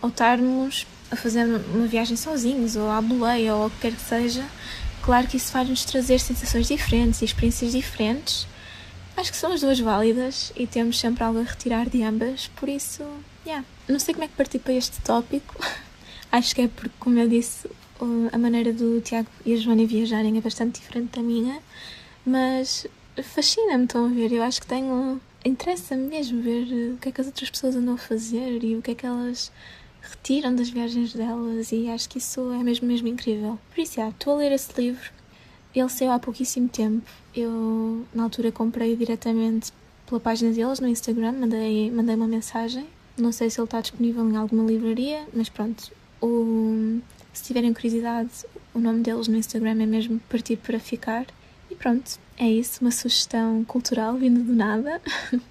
ou 0.00 0.08
estarmos 0.08 0.86
a 1.14 1.16
fazer 1.16 1.44
uma 1.44 1.86
viagem 1.86 2.16
sozinhos, 2.16 2.76
ou 2.76 2.90
à 2.90 3.00
boleia, 3.00 3.54
ou 3.54 3.66
o 3.66 3.70
que 3.70 3.78
quer 3.80 3.92
que 3.92 4.02
seja, 4.02 4.44
claro 5.02 5.26
que 5.26 5.36
isso 5.36 5.50
faz-nos 5.50 5.84
trazer 5.84 6.20
sensações 6.20 6.68
diferentes 6.68 7.22
e 7.22 7.24
experiências 7.24 7.72
diferentes. 7.72 8.46
Acho 9.16 9.30
que 9.30 9.36
são 9.36 9.52
as 9.52 9.60
duas 9.60 9.78
válidas 9.80 10.52
e 10.56 10.66
temos 10.66 10.98
sempre 10.98 11.24
algo 11.24 11.40
a 11.40 11.44
retirar 11.44 11.88
de 11.88 12.02
ambas, 12.02 12.48
por 12.56 12.68
isso, 12.68 13.02
yeah. 13.46 13.64
Não 13.88 13.98
sei 13.98 14.14
como 14.14 14.24
é 14.24 14.28
que 14.28 14.34
parti 14.34 14.58
para 14.58 14.72
este 14.72 15.00
tópico. 15.00 15.56
Acho 16.32 16.54
que 16.54 16.62
é 16.62 16.68
porque, 16.68 16.94
como 16.98 17.18
eu 17.18 17.28
disse, 17.28 17.68
a 18.32 18.38
maneira 18.38 18.72
do 18.72 19.00
Tiago 19.00 19.28
e 19.46 19.54
a 19.54 19.56
Joana 19.56 19.86
viajarem 19.86 20.36
é 20.36 20.40
bastante 20.40 20.80
diferente 20.80 21.16
da 21.16 21.22
minha, 21.22 21.60
mas 22.26 22.86
fascina-me, 23.22 23.84
estão 23.84 24.06
a 24.06 24.08
ver? 24.08 24.32
Eu 24.32 24.42
acho 24.42 24.60
que 24.60 24.66
tenho. 24.66 25.20
Interessa-me 25.44 26.08
mesmo 26.08 26.42
ver 26.42 26.94
o 26.94 26.96
que 26.96 27.10
é 27.10 27.12
que 27.12 27.20
as 27.20 27.26
outras 27.26 27.50
pessoas 27.50 27.76
andam 27.76 27.94
a 27.94 27.98
fazer 27.98 28.64
e 28.64 28.74
o 28.76 28.82
que 28.82 28.92
é 28.92 28.94
que 28.94 29.06
elas 29.06 29.52
retiram 30.10 30.54
das 30.54 30.68
viagens 30.68 31.12
delas 31.12 31.72
e 31.72 31.88
acho 31.88 32.08
que 32.08 32.18
isso 32.18 32.52
é 32.52 32.62
mesmo, 32.62 32.86
mesmo 32.86 33.08
incrível. 33.08 33.58
Por 33.74 33.80
isso, 33.80 34.00
estou 34.00 34.34
a 34.34 34.36
ler 34.36 34.52
esse 34.52 34.80
livro. 34.80 35.10
Ele 35.74 35.88
saiu 35.88 36.12
há 36.12 36.18
pouquíssimo 36.18 36.68
tempo. 36.68 37.08
Eu, 37.34 38.04
na 38.14 38.24
altura, 38.24 38.52
comprei 38.52 38.94
diretamente 38.94 39.72
pela 40.06 40.20
página 40.20 40.52
deles 40.52 40.78
no 40.80 40.86
Instagram, 40.86 41.32
mandei, 41.32 41.90
mandei 41.90 42.14
uma 42.14 42.28
mensagem. 42.28 42.86
Não 43.16 43.32
sei 43.32 43.50
se 43.50 43.60
ele 43.60 43.66
está 43.66 43.80
disponível 43.80 44.28
em 44.28 44.36
alguma 44.36 44.64
livraria, 44.64 45.26
mas 45.32 45.48
pronto. 45.48 45.90
O, 46.20 47.00
se 47.32 47.44
tiverem 47.44 47.72
curiosidade, 47.72 48.30
o 48.72 48.78
nome 48.78 49.00
deles 49.00 49.28
no 49.28 49.36
Instagram 49.36 49.82
é 49.82 49.86
mesmo 49.86 50.20
Partir 50.28 50.56
para 50.56 50.78
Ficar. 50.78 51.26
E 51.74 51.76
pronto, 51.76 52.20
é 52.38 52.48
isso, 52.48 52.80
uma 52.82 52.92
sugestão 52.92 53.64
cultural 53.64 54.14
vindo 54.14 54.40
do 54.44 54.54
nada. 54.54 55.02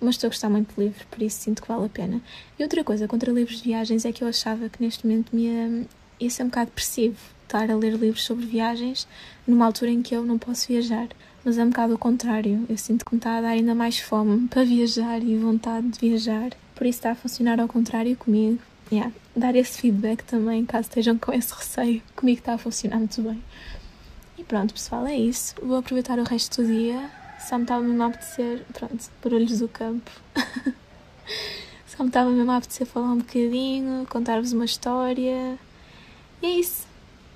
Mas 0.00 0.14
estou 0.14 0.28
a 0.28 0.30
gostar 0.30 0.48
muito 0.48 0.72
de 0.72 0.84
livros, 0.84 1.02
por 1.10 1.20
isso 1.20 1.40
sinto 1.40 1.62
que 1.62 1.66
vale 1.66 1.86
a 1.86 1.88
pena. 1.88 2.22
E 2.56 2.62
outra 2.62 2.84
coisa 2.84 3.08
contra 3.08 3.32
livros 3.32 3.58
de 3.58 3.64
viagens 3.64 4.04
é 4.04 4.12
que 4.12 4.22
eu 4.22 4.28
achava 4.28 4.68
que 4.68 4.80
neste 4.80 5.04
momento 5.04 5.34
me 5.34 5.46
ia, 5.46 5.86
ia 6.20 6.30
ser 6.30 6.44
um 6.44 6.46
bocado 6.46 6.66
depressivo 6.66 7.16
estar 7.42 7.68
a 7.68 7.76
ler 7.76 7.94
livros 7.94 8.22
sobre 8.22 8.46
viagens 8.46 9.08
numa 9.46 9.66
altura 9.66 9.90
em 9.90 10.00
que 10.00 10.14
eu 10.14 10.24
não 10.24 10.38
posso 10.38 10.68
viajar. 10.68 11.08
Mas 11.44 11.58
é 11.58 11.64
um 11.64 11.70
bocado 11.70 11.94
o 11.94 11.98
contrário. 11.98 12.64
Eu 12.68 12.78
sinto 12.78 13.04
que 13.04 13.12
me 13.12 13.18
está 13.18 13.38
a 13.38 13.40
dar 13.40 13.48
ainda 13.48 13.74
mais 13.74 13.98
fome 13.98 14.46
para 14.48 14.62
viajar 14.62 15.22
e 15.24 15.36
vontade 15.36 15.88
de 15.88 15.98
viajar. 15.98 16.50
Por 16.76 16.86
isso 16.86 16.98
está 17.00 17.10
a 17.10 17.16
funcionar 17.16 17.58
ao 17.58 17.66
contrário 17.66 18.16
comigo. 18.16 18.60
Yeah. 18.92 19.12
Dar 19.34 19.56
esse 19.56 19.80
feedback 19.80 20.22
também, 20.22 20.64
caso 20.64 20.88
estejam 20.88 21.18
com 21.18 21.32
esse 21.32 21.52
receio. 21.54 22.00
Comigo 22.14 22.38
está 22.38 22.54
a 22.54 22.58
funcionar 22.58 22.98
muito 22.98 23.20
bem. 23.22 23.42
Pronto, 24.48 24.74
pessoal, 24.74 25.06
é 25.06 25.16
isso. 25.16 25.54
Vou 25.62 25.76
aproveitar 25.76 26.18
o 26.18 26.24
resto 26.24 26.62
do 26.62 26.68
dia. 26.68 27.10
Só 27.38 27.56
me 27.56 27.64
estava 27.64 27.82
mesmo 27.82 28.02
a 28.02 28.06
apetecer. 28.06 28.64
Pronto, 28.72 29.10
barulhos 29.22 29.58
do 29.58 29.68
campo. 29.68 30.10
Só 31.86 32.02
me 32.02 32.08
estava 32.08 32.30
mesmo 32.30 32.50
a 32.50 32.56
apetecer 32.56 32.86
falar 32.86 33.12
um 33.12 33.18
bocadinho, 33.18 34.06
contar-vos 34.08 34.52
uma 34.52 34.64
história. 34.64 35.58
E 36.42 36.46
é 36.46 36.50
isso. 36.50 36.86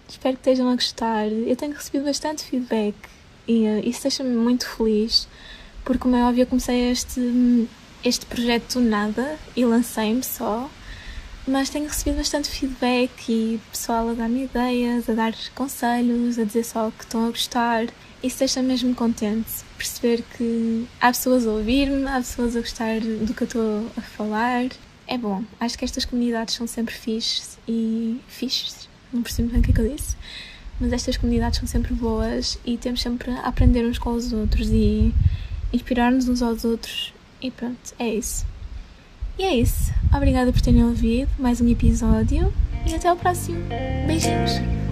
Espero 0.08 0.36
que 0.36 0.40
estejam 0.40 0.68
a 0.68 0.74
gostar. 0.74 1.26
Eu 1.26 1.54
tenho 1.56 1.72
recebido 1.74 2.04
bastante 2.04 2.44
feedback 2.44 2.94
e 3.48 3.66
uh, 3.66 3.88
isso 3.88 4.02
deixa-me 4.02 4.34
muito 4.36 4.68
feliz, 4.68 5.26
porque, 5.82 5.98
como 6.00 6.14
é 6.14 6.22
óbvio, 6.22 6.42
eu 6.42 6.46
comecei 6.46 6.90
este, 6.90 7.66
este 8.04 8.26
projeto 8.26 8.74
do 8.74 8.80
nada 8.80 9.38
e 9.56 9.64
lancei-me 9.64 10.22
só, 10.22 10.70
mas 11.48 11.70
tenho 11.70 11.86
recebido 11.86 12.16
bastante 12.16 12.48
feedback 12.48 13.10
e 13.28 13.60
pessoal 13.70 14.10
a 14.10 14.14
dar-me 14.14 14.44
ideias, 14.44 15.08
a 15.08 15.14
dar 15.14 15.34
conselhos, 15.54 16.38
a 16.38 16.44
dizer 16.44 16.64
só 16.64 16.90
que 16.90 17.04
estão 17.04 17.26
a 17.26 17.30
gostar. 17.30 17.86
Isso 18.22 18.38
deixa-me 18.38 18.68
mesmo 18.68 18.94
contente, 18.94 19.64
perceber 19.76 20.22
que 20.36 20.86
há 21.00 21.08
pessoas 21.08 21.46
a 21.46 21.50
ouvir-me, 21.50 22.06
há 22.06 22.16
pessoas 22.16 22.56
a 22.56 22.60
gostar 22.60 23.00
do 23.00 23.32
que 23.32 23.42
eu 23.42 23.46
estou 23.46 23.86
a 23.96 24.00
falar. 24.00 24.66
É 25.06 25.16
bom, 25.16 25.42
acho 25.58 25.78
que 25.78 25.84
estas 25.84 26.04
comunidades 26.04 26.54
são 26.54 26.66
sempre 26.66 26.94
fixes 26.94 27.58
e 27.66 28.20
fixes 28.28 28.88
não 29.12 29.22
percebo 29.22 29.48
bem 29.50 29.60
o 29.60 29.62
que 29.62 29.70
é 29.70 29.74
que 29.74 29.80
eu 29.80 29.96
disse, 29.96 30.16
mas 30.78 30.92
estas 30.92 31.16
comunidades 31.16 31.58
são 31.58 31.66
sempre 31.66 31.94
boas 31.94 32.58
e 32.64 32.76
temos 32.76 33.00
sempre 33.00 33.30
a 33.30 33.40
aprender 33.40 33.84
uns 33.86 33.98
com 33.98 34.12
os 34.12 34.32
outros 34.32 34.68
e 34.68 35.14
inspirar-nos 35.72 36.28
uns 36.28 36.42
aos 36.42 36.64
outros. 36.64 37.12
E 37.40 37.50
pronto, 37.50 37.94
é 37.98 38.14
isso. 38.14 38.44
E 39.38 39.44
é 39.44 39.54
isso. 39.54 39.92
Obrigada 40.14 40.52
por 40.52 40.60
terem 40.60 40.84
ouvido 40.84 41.30
mais 41.38 41.60
um 41.60 41.68
episódio 41.68 42.52
e 42.86 42.94
até 42.94 43.12
o 43.12 43.16
próximo. 43.16 43.58
Beijinhos! 44.06 44.87